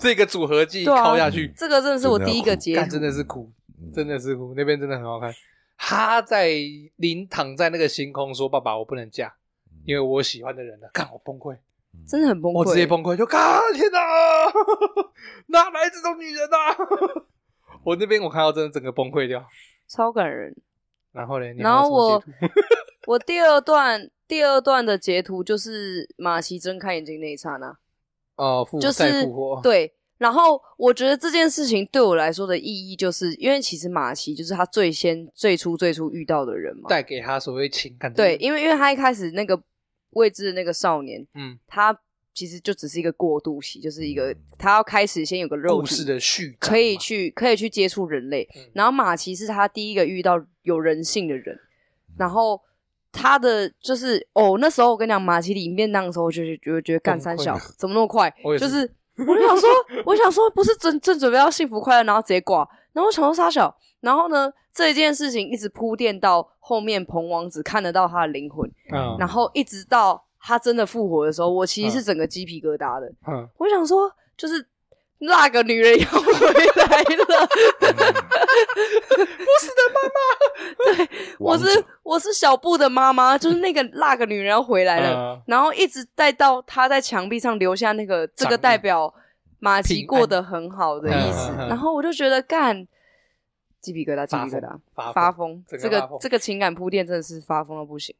[0.00, 3.50] 这个组合技敲下去，这个真的是我第一个截图，真的是哭，
[3.94, 4.54] 真的是哭。
[4.56, 5.32] 那边真的很好看，
[5.76, 6.50] 他在
[6.96, 9.34] 临躺在那个星空说：“爸爸，我不能嫁，
[9.84, 11.56] 因为我喜欢的人了。”看我崩溃，
[12.06, 13.98] 真的很崩溃，我直接崩溃，就看天哪，
[15.48, 16.76] 哪来这种女人啊！
[17.84, 19.46] 我那边我看到真的整个崩溃掉，
[19.86, 20.56] 超感人。
[21.12, 21.46] 然后呢？
[21.58, 22.22] 然后我
[23.06, 27.76] 我第二段第二段的截图就是马奇睁开眼睛那一刹那，
[28.36, 29.60] 哦，就是复活。
[29.62, 29.94] 对。
[30.18, 38.10] 然后我觉得这件事情对我来说的意义，就是因为其实马奇就是他最先最初最初遇到的人嘛，带给他所谓情感。
[38.14, 39.62] 对，因为因为他一开始那个
[40.12, 41.94] 未知的那个少年，嗯，他
[42.32, 48.48] 其实就只是一个过渡期，就是一个他要开始先有个肉体的序，可以去可以去接触人类。
[48.56, 51.58] 嗯、然后马奇是他第一个遇到有人性的人，
[52.16, 52.58] 然后
[53.12, 58.90] 他的就是哦，那时候我跟你讲马奇里面那个时候，我就觉得觉得干三小怎么那么快，就是。
[59.18, 59.68] 我就想说，
[60.04, 62.68] 我想说，不是正正准备要幸福快乐，然后直接挂。
[62.92, 73.06] 然后我想说沙小，然后呢，这一件事情一直铺垫到后面，彭王子看得到他的灵魂，嗯，然后一直到他真的复活的时候，我其实是整个鸡皮疙瘩的。
[73.26, 74.66] 嗯，我想说，就是
[75.18, 76.32] 那个女人要回
[76.76, 77.86] 来了，不
[79.60, 80.18] 是的妈妈，
[80.84, 81.08] 对，
[81.38, 89.12] 我是我是小布的妈妈，就是那个那个女人要回来了，然后一直带到她在墙壁上留下那个这个代表
[89.58, 92.86] 马吉过得很好的意思，然后我就觉得干
[93.80, 98.14] 鸡皮疙瘩，鸡皮疙瘩，发疯，这个这个情感铺垫真的是发疯到不行，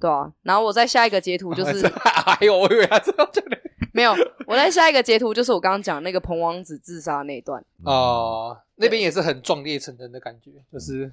[0.00, 3.56] 对啊，然后我再下一个截图就是，哎呦，我以为他知道这里。
[3.96, 4.12] 没有，
[4.48, 11.12] 我在下一个截图就是我刚刚讲那个彭王子自杀那一段哦，那边也是很壮烈成人的感觉，就是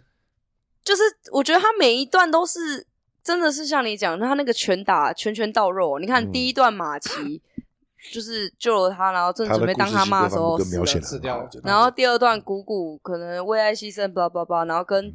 [0.83, 2.87] 就是我觉得他每一段都是
[3.23, 5.99] 真的是像你讲，他那个拳打拳拳到肉。
[5.99, 7.39] 你看第一段马奇
[8.11, 15.13] 就是救了他，然后正准备当他妈的时候死掉，然后第二段姑姑可能为爱牺牲，巴拉巴拉，然后跟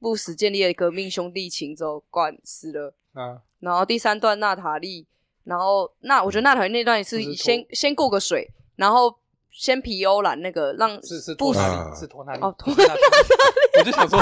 [0.00, 5.06] 不死建立了革命兄弟情之后，管死了啊，然后第三段娜塔莉。
[5.48, 8.46] 然后，那我觉得那台那段是先先过个水，
[8.76, 9.18] 然后
[9.50, 12.94] 先皮欧兰那个让是是托纳是托纳哦托纳，
[13.80, 14.18] 我就想说，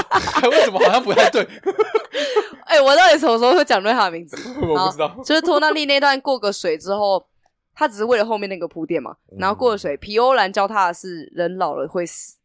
[0.50, 1.44] 为什么好像不太对？
[2.66, 4.36] 哎，我到底什么时候会讲对他的名字？
[4.62, 5.16] 我不知道。
[5.24, 7.26] 就是托纳利那段过个水之后，
[7.74, 9.16] 他只是为了后面那个铺垫嘛。
[9.38, 12.36] 然后过了水，皮欧兰教他的是人老了会死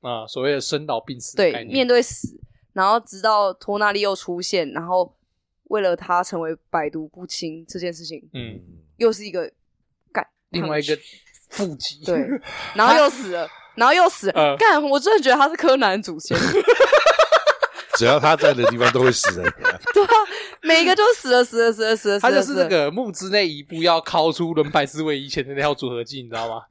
[0.00, 1.36] 啊，所谓的生老病死。
[1.36, 2.38] 对，面对死，
[2.72, 5.12] 然后直到托纳利又出现，然后。
[5.68, 8.60] 为了他成为百毒不侵这件事情，嗯，
[8.96, 9.50] 又是一个
[10.12, 10.98] 干另外一个
[11.50, 12.26] 腹肌，对，
[12.74, 16.36] 然后又死了，然后又死了，干，我真的觉得他是柯南祖先，
[17.96, 19.52] 只要他在的地方都会死人，
[19.94, 20.12] 对啊，
[20.62, 26.62] 每一个都死了，死了，死了，死了，他就是那个木之内一步要敲出轮百思维以前的那套组合技，你知道吗？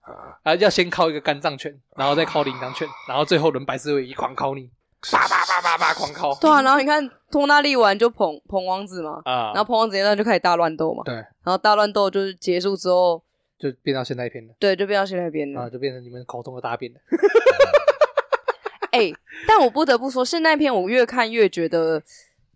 [0.44, 4.70] 啊，要先敲一个肝脏拳，然后再敲铃铛拳，然后最后轮百思维一狂敲你。
[5.12, 13.24] 叭叭叭叭叭狂敲，对啊，然后你看托纳利完就捧捧王子嘛，啊，然后捧王子那就开始大乱斗嘛，对，然后大乱斗就是结束之后
[13.60, 17.00] 就变到现在一篇了，对，就变到现在一篇了，啊，就变成你们口中的大便了。
[18.92, 19.16] 哎、欸，
[19.48, 22.02] 但我不得不说，现在一篇我越看越觉得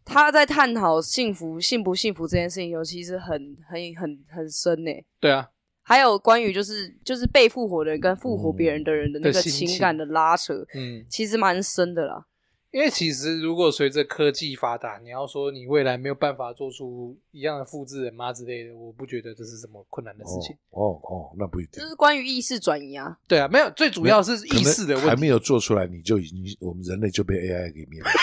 [0.03, 4.91] 他在探讨幸福幸不幸福这件事情，尤其是很很很很深呢。
[5.19, 5.47] 对啊，
[5.83, 12.25] 还有关于就是就是被复活的人跟复活别人的人的那个情感的拉扯，嗯，其实蛮深的啦。
[12.71, 20.55] 因为其实，如果随着科技发达，你要说你未来没有办法做出一样的复制人吗之类的，我不觉得这是什么困难的事情。
[20.69, 21.83] 哦哦，哦，那不一定。
[21.83, 23.17] 就是关于意识转移啊。
[23.27, 25.09] 对啊，没有，最主要是意识的问题。
[25.09, 28.09] 还没有做出来，你就已经我们人类就被 AI 给灭了。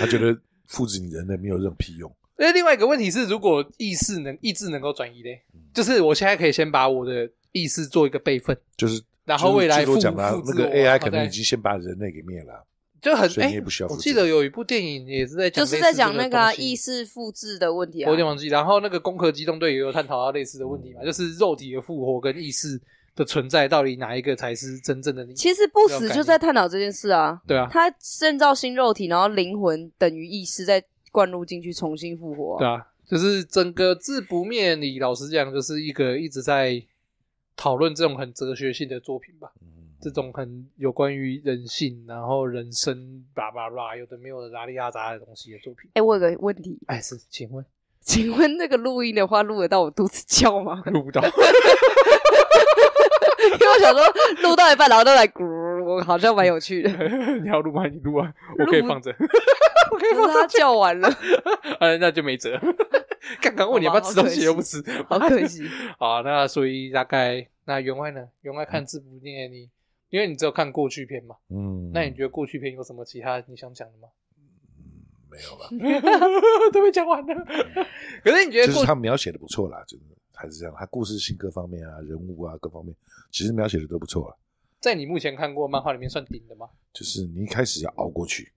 [0.00, 2.12] 他觉得复制你人类没有任何屁用。
[2.36, 9.00] 那另外一个问题是，如果意识能意志能够转移嘞，就是我现在可以先把我的意识做一个备份，就是。
[9.26, 12.64] 然后未来复讲的那个 AI 可能已经先把人类给灭了，
[13.02, 18.06] 就很哎，我记得有一部电影也是在讲，就是在讲那个意识复制的问题啊。
[18.06, 18.46] 我有点忘记。
[18.46, 22.80] 然后那个《攻壳机动队》也有探讨到类似的问题嘛，就是肉体的复活跟意识
[23.16, 25.34] 的存在，到底哪一个才是真正的你？
[25.34, 27.40] 其实不死就在探讨这件事啊。
[27.48, 32.58] 对啊，他建造新肉体，然后灵魂等于意识再灌入进去，重新复活。
[32.60, 36.80] 对啊，就是整个《自不灭》里，老实讲，就是一个一直在。
[37.56, 39.66] 讨论这种很哲学性的作品吧，嗯、
[40.00, 45.88] 这种很有关于人性，然后人生，叭叭叭，有的没有的，拉里阿杂的东西的作品。
[45.94, 47.64] 哎、欸，我有个问题，哎，是，请问，
[48.00, 50.82] 请问那个录音的话，录得到我肚子叫吗？
[50.92, 51.30] 录不到， 因
[53.58, 54.04] 为我想说，
[54.42, 55.44] 录到一半，然后都来咕，
[55.82, 56.90] 我好像蛮有趣的。
[57.40, 57.86] 你要录吗？
[57.86, 59.14] 你录啊，我可以放着，
[59.90, 60.32] 我可以放着。
[60.34, 61.08] 他叫完了，
[61.80, 62.60] 哎，那就没辙。
[63.42, 65.66] 刚刚问你要不要吃东西，又不吃， 好可惜。
[65.98, 68.28] 好，那所以大概那员外呢？
[68.42, 69.68] 员外看字不念你，
[70.10, 71.36] 因为你只有看过去篇嘛。
[71.48, 71.90] 嗯。
[71.92, 74.08] 那你觉得过去篇有什么其他你想讲的吗？
[74.38, 74.44] 嗯，
[75.30, 75.70] 没有了。
[76.72, 77.44] 都被讲完了。
[78.22, 80.04] 可是你觉得就是他描写的不错啦，就是
[80.34, 82.94] 还是这样，他故事性各方面啊，人物啊各方面，
[83.30, 84.36] 其实描写的都不错啊。
[84.78, 86.68] 在你目前看过漫画里面算顶的吗？
[86.92, 88.52] 就是你一开始要熬过去。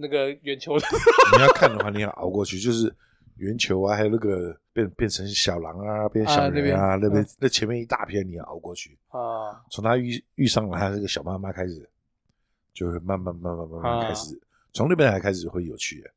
[0.00, 2.94] 那个圆球，你要看的话，你要熬过去，就是
[3.38, 9.62] 圆球啊，还有那个变变成小狼啊，变小人啊，那边那前面一大片你要熬过去啊。
[9.70, 11.88] 从他遇遇上了他这个小妈妈开始，
[12.72, 14.38] 就会慢慢慢慢慢慢开始，
[14.72, 16.10] 从那边还开始会有趣的。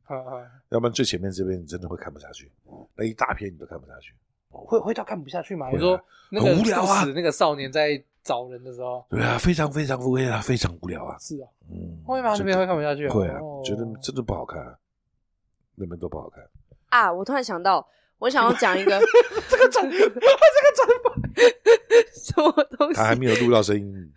[0.70, 2.52] 要不然最前面这边你真的会看不下去，
[2.96, 4.14] 那一大片你都看不下去。
[4.50, 5.70] 会会到看不下去吗？
[5.72, 6.00] 你说
[6.32, 8.04] 很无聊啊，那个少年在。
[8.24, 11.18] 找人的时候，对啊，非常非常无聊啊，非常无聊啊。
[11.18, 12.36] 是啊，嗯，会吗？
[12.36, 13.10] 这边会看不下去？
[13.10, 14.64] 会啊，觉得真的不好看，
[15.74, 16.48] 那边都不好看
[16.92, 17.12] 啊！
[17.12, 17.86] 我突然想到，
[18.20, 19.00] 我想要讲一个
[19.50, 21.16] 这个转， 这个转法
[22.14, 22.96] 什么东西？
[22.96, 24.14] 他还没有录到声音，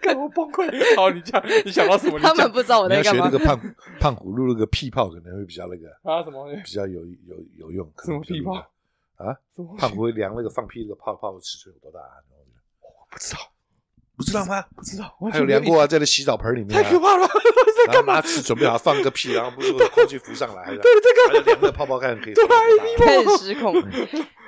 [0.00, 0.96] 看我崩溃。
[0.96, 2.18] 好，你讲，你想到什么？
[2.20, 3.24] 他们不知道我在干嘛。
[3.24, 3.60] 学那个胖
[3.98, 6.48] 胖虎录那个屁炮，可能会比较那个啊，什么？
[6.64, 7.92] 比较有有有用？
[8.04, 8.54] 什么屁炮
[9.16, 9.36] 啊？
[9.78, 12.00] 胖虎会量那个放屁那个泡泡的尺寸有多大？
[12.80, 13.40] 我不知道，
[14.16, 14.64] 不知道吗？
[14.76, 17.28] 不知道，还有量过啊，在那洗澡盆里面，太可怕了。
[17.86, 22.34] 然后拿尺准备好放个屁，然后不是空气浮上来，对这个量个泡泡看可以，
[22.96, 23.74] 太失控。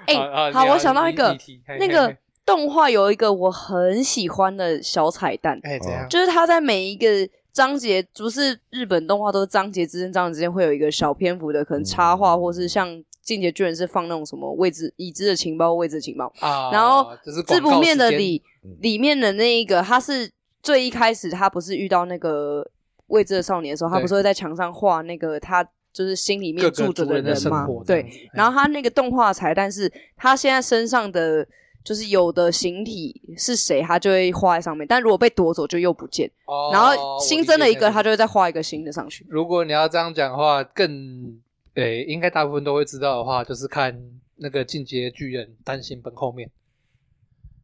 [0.07, 1.37] 哎，好，我想到一个，
[1.79, 6.09] 那个动画有一个我很喜欢的小彩蛋，哎，怎样？
[6.09, 7.09] 就是他在每一个
[7.53, 13.03] 章节，不是日本动画都是章节之间，章节之间会有一个小篇幅的，可能插画，或是像。
[13.27, 18.41] 进击巨人是放那种什么未知已知的情报，未知的情报啊，然后字不面的里
[18.81, 20.31] 里面的那一个，他是
[20.63, 22.65] 最一开始他不是遇到那个
[23.09, 27.67] 未知的少年的时候，他不是会在墙上画那个他就是心里面住着的人吗？
[27.85, 31.45] 对，然后他那个动画彩蛋是他现在身上的
[31.83, 36.31] 就是有的形体是谁，他就会画在上面，但如果被夺走就又不见，
[36.73, 39.27] 然后新增了一个，他就会再画一个新的上去。
[39.29, 41.41] 如果你要这样讲的话，更。
[41.77, 43.95] 对，应该大部分都会知道的话，就是看
[44.37, 46.49] 那个《进阶巨人》单行本后面，《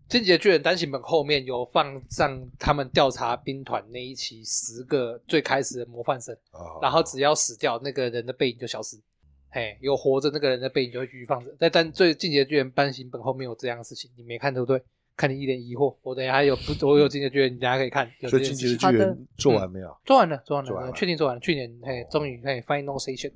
[0.07, 9.01] 进阶巨人》单行本后面有放上他们调查兵团那一期十个最开始的模范生，哦、然后只要死掉，那个人的背影就消失，
[9.49, 11.57] 嘿，有活着那个人的背影就会继续放着。
[11.59, 14.83] 但但最《进阶巨人》单行本后面有这样的事情，你没看对不对？
[15.23, 18.11] 看你一脸疑惑，我等下还有不，我有进击的巨人，你等下可以看。
[18.29, 19.97] 所以进击的巨人做完没有？
[20.05, 21.41] 做完了，做完了，确定做完了。
[21.41, 23.31] 去年嘿，终于嘿，Final Station，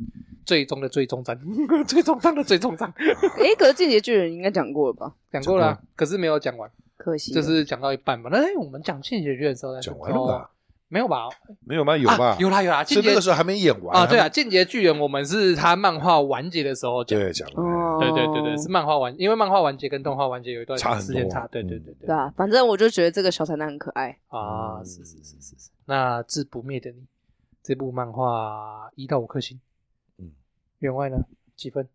[0.45, 1.39] 最终的最终章，
[1.87, 2.93] 最终章的最终章。
[3.39, 5.15] 哎，可是进击的巨人应该讲过了吧？
[5.31, 8.31] 讲过了，可是没有讲完，可惜，就是讲到一半嘛。
[8.33, 10.51] 那我们讲进击的巨人的时候再，讲完了吧？
[10.89, 11.29] 没有吧？
[11.65, 11.97] 没有吗？
[11.97, 12.37] 有吧？
[12.39, 14.07] 有啦有啦，是那个时候还没演完啊。
[14.07, 17.49] 对啊，进击的巨人，我们是他漫画完结的时候讲，对讲，
[17.99, 22.07] 对对对对，是漫画完，因为漫画完结跟动画完结有一段时间差，对对对对。
[22.07, 25.71] 对啊，反正我就觉得这个小彩蛋很可爱啊，是是是是是。
[25.87, 27.05] 那字不灭的你，
[27.63, 29.61] 这部漫画一到五颗星，
[30.19, 30.31] 嗯，
[30.79, 31.19] 员外呢
[31.57, 31.89] 几分？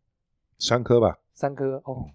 [0.60, 2.10] 三颗吧，三颗哦。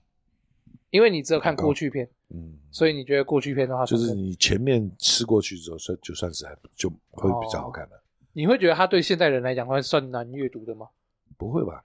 [0.90, 8.02] 因为你只有看过去篇，嗯，所以你觉得过去篇的话，就是你前面吃过去之后，算就算是还就会比较好看了。
[8.32, 10.88] 你会觉得它对现代人来讲会算难阅读的吗？
[11.38, 11.84] 不会吧？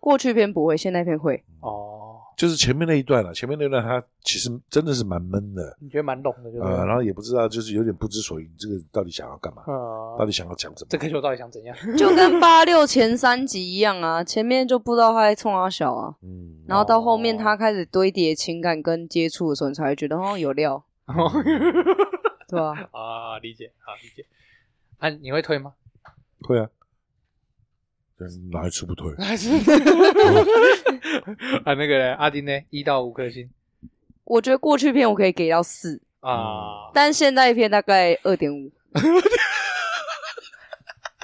[0.00, 2.07] 过去篇不会，现代篇会哦。
[2.38, 9.64] 就是前面那一段了，前面那段他其实真的是蛮闷的，你觉得蛮冷的，就呃，然后也不知道，就是有点不知所云，这个到底想要干嘛？
[10.16, 10.88] 到底想要讲什么？
[10.88, 11.76] 这个球到底想怎样？
[11.98, 20.84] 就跟八六前三集一样啊，前面就不知道他在冲他小啊，嗯，然后到后面他开始堆叠情感跟接触的时候，你才会觉得哦有料，
[22.46, 22.70] 对吧？
[22.94, 24.24] 啊，理解，啊理解。
[24.98, 25.72] 啊，你会推吗？
[26.42, 26.68] 会啊。
[28.50, 29.12] 哪一次不推？
[31.64, 32.52] 啊，那个阿丁呢？
[32.70, 33.48] 一到五颗星。
[34.24, 38.70] 我觉得过去片我可以给到四啊，但现在片大概二点五。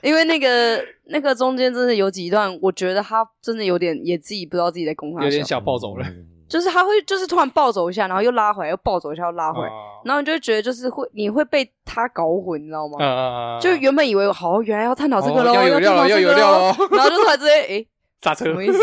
[0.02, 6.06] 因为那个那个中间真的有几段，我觉得他真的有点也自己不知道自己在攻他，有点小暴走了。
[6.46, 9.68] 就是他会，就是突然暴走一下，然后又拉回来，又暴走一下，又拉回来，
[10.04, 13.58] 然后你就会觉得就是会，你会被他搞混，你知道吗？
[13.58, 17.88] 就原本以为好，原来要探讨这个喽，要有料了，要有料喽，然后就突然之间，诶，
[18.20, 18.78] 刹车，什么意思？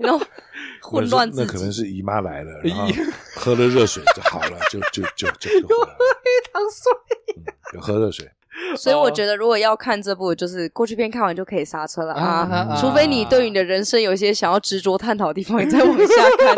[0.00, 0.24] 然后
[0.82, 2.88] 混乱，那可能是姨妈来了， 然后
[3.36, 7.44] 喝了热水就好了，就就就就有喝一汤水，
[7.74, 8.28] 有喝热水。
[8.76, 12.76] 所以我觉得，如果要看这部，就是过去片看完就可以刹车了啊！
[12.78, 16.56] 除非你对于你的人生有一些想要执着探讨的地方，你再往下看。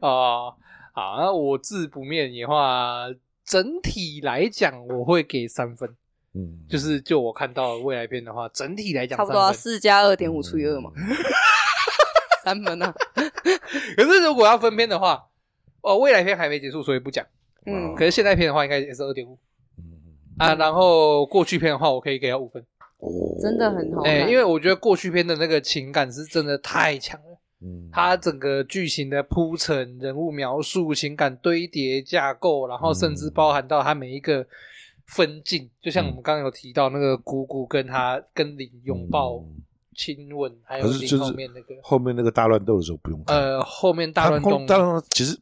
[0.00, 0.54] 哦，
[0.94, 3.06] 好，那我字不灭的话，
[3.44, 5.88] 整体来讲我会给三分。
[6.34, 10.90] 嗯，就是就我看到未来片的话，整体来讲差不多四加二点五除以二嘛，
[12.42, 12.92] 三分啊。
[13.96, 15.28] 可是如果要分篇的话，
[15.80, 17.24] 哦，未来篇还没结束，所以不讲。
[17.66, 19.38] 嗯，可是现在篇的话，应该也是二点五。
[19.78, 19.84] 嗯
[20.38, 22.62] 啊，然后过去篇的话，我可以给他五分。
[22.98, 23.08] 哦，
[23.40, 24.02] 真的很好。
[24.02, 27.38] 哎，因为我觉得过去篇的那个情感是真的太强了。
[27.60, 34.44] 嗯，它整个剧情的铺陈、人物描述、情感堆叠架构，然后甚至包含到他每一个
[35.06, 39.44] 分镜，就像我们刚刚有提到那个姑姑跟他跟林拥抱、
[39.96, 43.36] 亲吻，还有林后面那个后面那个大乱斗的时候不用看。
[43.36, 45.38] 呃，后面大乱斗，大乱斗其实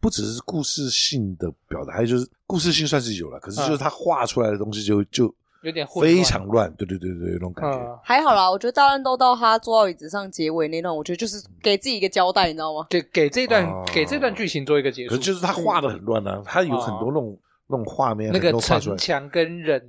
[0.00, 5.34] 不只是故事性的表达，还有就是故事性算是有了，可是就是他画出来的东西就就。
[5.62, 8.00] 有点非常乱，对对对对，那种感觉。
[8.02, 12.86] 还好啦，我觉得大乱斗到他坐到椅子上结尾那段，我觉得就是给自己一个交代，你知道吗？
[12.88, 15.10] 给给这段给这段剧情做一个结束。
[15.10, 19.86] 可是就是他画的很乱啊，他有很多那种那种画面，那个城墙跟人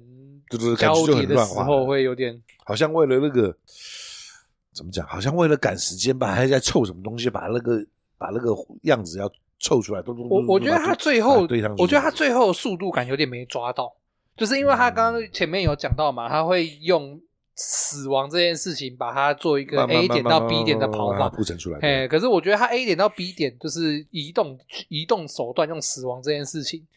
[0.78, 3.56] 交叠的时候会有点，好像为了那个
[4.74, 5.06] 怎么讲？
[5.08, 7.86] 好像为了赶时间吧，还在凑什么东西，把那个
[8.18, 10.04] 把那个样子要凑出来。
[10.08, 11.42] 我我觉得他最后，
[11.78, 13.94] 我觉得他最后速度感有点没抓到。
[14.38, 17.20] 就是因为他刚刚前面有讲到嘛，他会用
[17.56, 21.78] 死亡这件事情把它做一个 A 点到 B 点的跑法铺陈出来。
[21.82, 24.58] 哎，可是我觉得他 A 点到 B 点就是移动
[24.88, 26.88] 移动手段用死亡这件事情，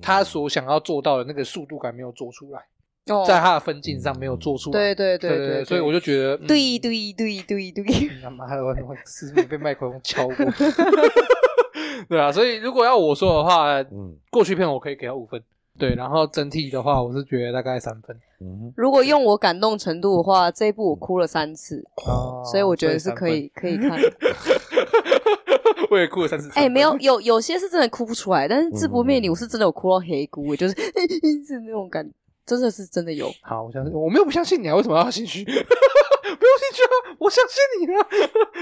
[0.00, 2.60] 他所想要做到的那个速度感没有做出来，
[3.26, 4.78] 在他的分镜上没有做出来。
[4.78, 7.84] 对对对对，所以我就觉得，对对对对对，
[8.22, 8.74] 他妈的，我
[9.04, 10.36] 是不是被麦克风敲过？
[12.08, 15.42] 对啊，所以如果要我说的话，嗯，过去片我可以给他五分。
[15.76, 18.16] 对，然后整体的话，我是觉得大概三分。
[18.40, 24.12] 嗯，如果用我感动程度的话，这一部我哭了三次，哦，所以我觉得是可以可以看的。
[25.90, 26.48] 我也哭了三次。
[26.54, 30.74] 哎，没有有有些是真的哭不出来，但是《志不灭你》我是真的有哭到黑咕，就是
[31.44, 32.08] 是那种感，
[32.46, 33.30] 真的是真的有。
[33.42, 35.44] 好，我相信我没有不相信你啊，为什么要心虚？
[35.44, 38.06] 不用心虚啊，我相信你啊，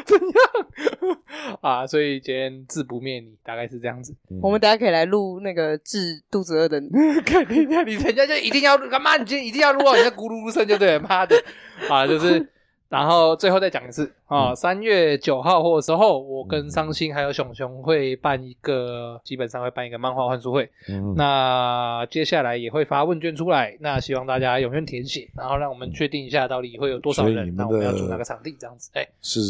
[0.04, 1.86] 怎样 啊？
[1.86, 4.14] 所以今天自不灭你，大概是这样子。
[4.40, 6.88] 我们等下可以来录那个治肚子饿的你，
[7.24, 9.16] 看你看你人家就一定要录干嘛？
[9.16, 11.36] 你今天一定要录啊人家咕噜噜声就对了，妈的
[11.88, 12.06] 啊！
[12.06, 12.48] 就是。
[12.92, 20.70] 然后最后再讲一次啊，三月九号或的时候，我跟伤心还有熊熊会办一个，基本上会办一个漫画换书会。
[20.90, 28.90] 嗯，那接下来也会发问卷出来，那希望大家踊跃填写，然后让我们确定一下到底会有多少人，那我们要住哪个场地这样子。
[28.92, 29.40] 哎，是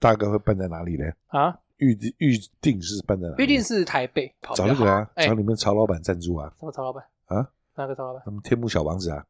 [0.00, 1.04] 大概会办在哪里呢？
[1.28, 3.44] 啊，预定预定是办在哪里？
[3.44, 6.52] 预定是台北，找那个啊，找里面曹老板赞助啊。
[6.58, 7.48] 什么曹老板啊？
[7.76, 8.22] 哪个曹老板？
[8.24, 9.24] 他们天幕小王子啊。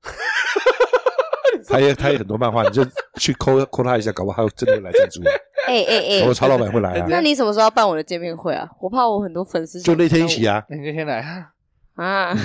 [1.70, 2.84] 他也他也很多漫画，你就
[3.16, 5.22] 去抠 抠他一下，搞不好他真的会来赞助。
[5.66, 7.06] 哎哎哎，我曹老板会来啊。
[7.08, 8.68] 那你什么时候要办我的见面会啊？
[8.80, 10.64] 我怕我很多粉丝就那天一起啊。
[10.68, 11.52] 你那天来啊？
[11.94, 12.36] 啊，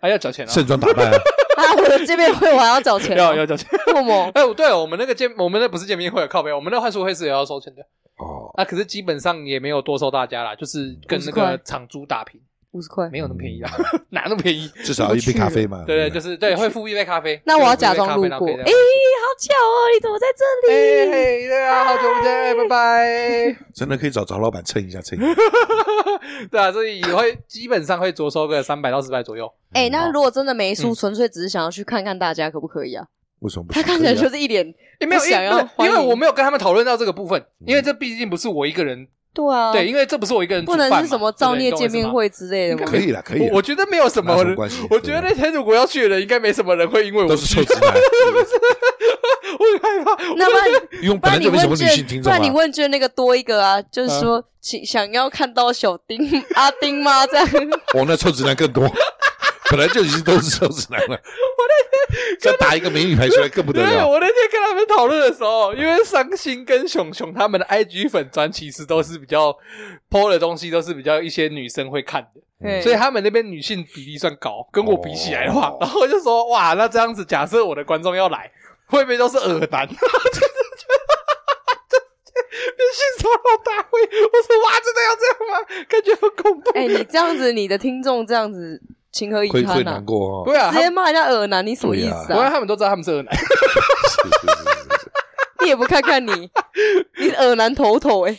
[0.00, 0.50] 还要缴钱啊？
[0.50, 1.16] 盛装打扮啊？
[1.56, 3.16] 啊，我的见面会我还要缴 钱？
[3.16, 3.68] 要要缴钱？
[3.86, 7.82] 不不，哎，对，我们那个见我们那不是见面会，靠边，我们那换书会是也要收钱的。
[8.18, 12.40] 哦，那可是基本上也没有多收大家啦，就是跟那个场租打平。
[12.72, 13.70] 五十块没有那么便宜啊，
[14.10, 14.70] 哪那么便宜？
[14.84, 15.82] 至少要一杯咖啡嘛。
[15.86, 17.40] 对对，就是对，会付一杯咖啡。
[17.44, 18.28] 那我要假装路过。
[18.28, 21.10] 哎，好巧哦，你怎么在这里？
[21.12, 23.56] 哎，对啊，好久不见，拜拜。
[23.74, 25.28] 真的可以找曹老板蹭一下，蹭一下。
[26.50, 29.52] 对啊，所以也会基本上会着收个三百到四百左右。
[29.72, 33.04] 哎，那如果真的没书，纯粹只是想要去看看大家，可不可以啊？
[33.40, 33.72] 为什么不？
[33.72, 34.64] 他看起来就是一脸
[35.08, 39.08] 没有想要，因为我没有跟他们讨论到这个部分，因为这毕竟不是我一个人。
[39.32, 42.84] 对啊，对，因为这不是我一个人，不能是什么造孽见面会之类的吗？
[42.86, 43.48] 可以了，可以。
[43.52, 44.86] 我觉得没有什么关系。
[44.90, 47.94] 我觉得那天如果要去的人，应该没什么人会因为我都是臭直男，
[49.58, 50.16] 我很害怕。
[50.36, 56.20] 那么，不然你问卷，不然你问卷那个多一个啊，就是说，请想要看到小丁
[56.54, 57.24] 阿丁吗？
[57.26, 57.48] 这样。
[57.94, 58.90] 我那臭直男更多。
[59.70, 63.88] 本来就已经都是臭直男了，我那天再打一个美女牌出来更不得了。
[63.88, 69.56] 对，我那天跟他们讨论的时候，因为伤心跟熊熊他们的 IG 粉专其实都是比较
[70.10, 78.50] PO 的东西，都是比较一些女生会看的，嗯、所以他们那边女性比例算高，跟我比起来的话，哦、然后我就说哇，那这样子假设我的观众要来，
[78.86, 79.86] 会不会都是耳男？
[79.86, 82.02] 就是觉得
[82.76, 85.52] 变性骚扰大会，我说哇，真的要这样吗？
[85.88, 86.70] 感觉很恐怖。
[86.70, 88.82] 哎、欸，你这样子，你的听众这样子。
[89.12, 89.74] 情何以堪呐？
[89.74, 90.42] 会难过哦。
[90.44, 92.36] 对啊，直接骂人家恶男，你什么意思啊？
[92.36, 93.34] 因为他们都知道他们是恶男。
[95.62, 96.50] 你也不看看你，
[97.18, 98.36] 你恶男头头哎！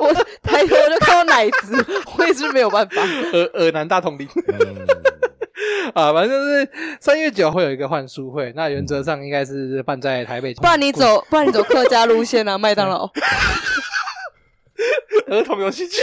[0.00, 0.12] 我
[0.42, 1.86] 抬头就看到奶子，
[2.18, 3.00] 我也是没有办法。
[3.32, 4.28] 恶恶男大统领。
[5.94, 6.68] 啊，反正就是
[7.00, 10.52] 三月九会有一个换书会，那原则上应该是办在台北。
[10.54, 13.08] 不然你走，不然你走客家路线啊，麦当劳。
[15.28, 16.02] 儿童游戏区，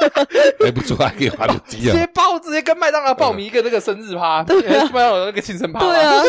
[0.64, 1.92] 还不错，还可以滑楼梯啊！
[1.92, 6.22] 直接报，直接跟麦当劳报名一个那个生日趴， 对，麦当劳那个庆生趴，对啊，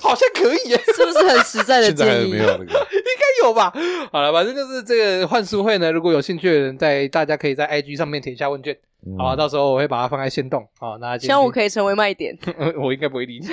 [0.00, 2.32] 好像可以耶，是不是很实在的建议？
[2.32, 3.72] 没有那个，应该有吧？
[4.12, 8.76] 好了，反正就是这个幻书会呢，如果有兴趣的人，在大家可以在 IG 上面填一下问卷，
[9.18, 12.36] 好，到时候我会把它放在限动，好，那希望我可以成为卖点，
[12.78, 13.48] 我应该不会理你。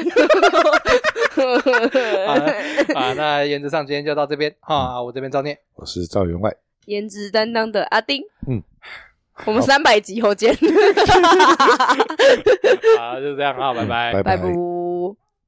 [2.93, 4.53] 好，那原则上今天就到这边。
[4.61, 6.55] 啊，我这边赵念，我是赵员外。
[6.85, 8.61] 颜值担当的阿丁，嗯，
[9.45, 10.53] 我们三百集后见，
[12.97, 14.53] 好，就这样啊，拜拜，拜拜。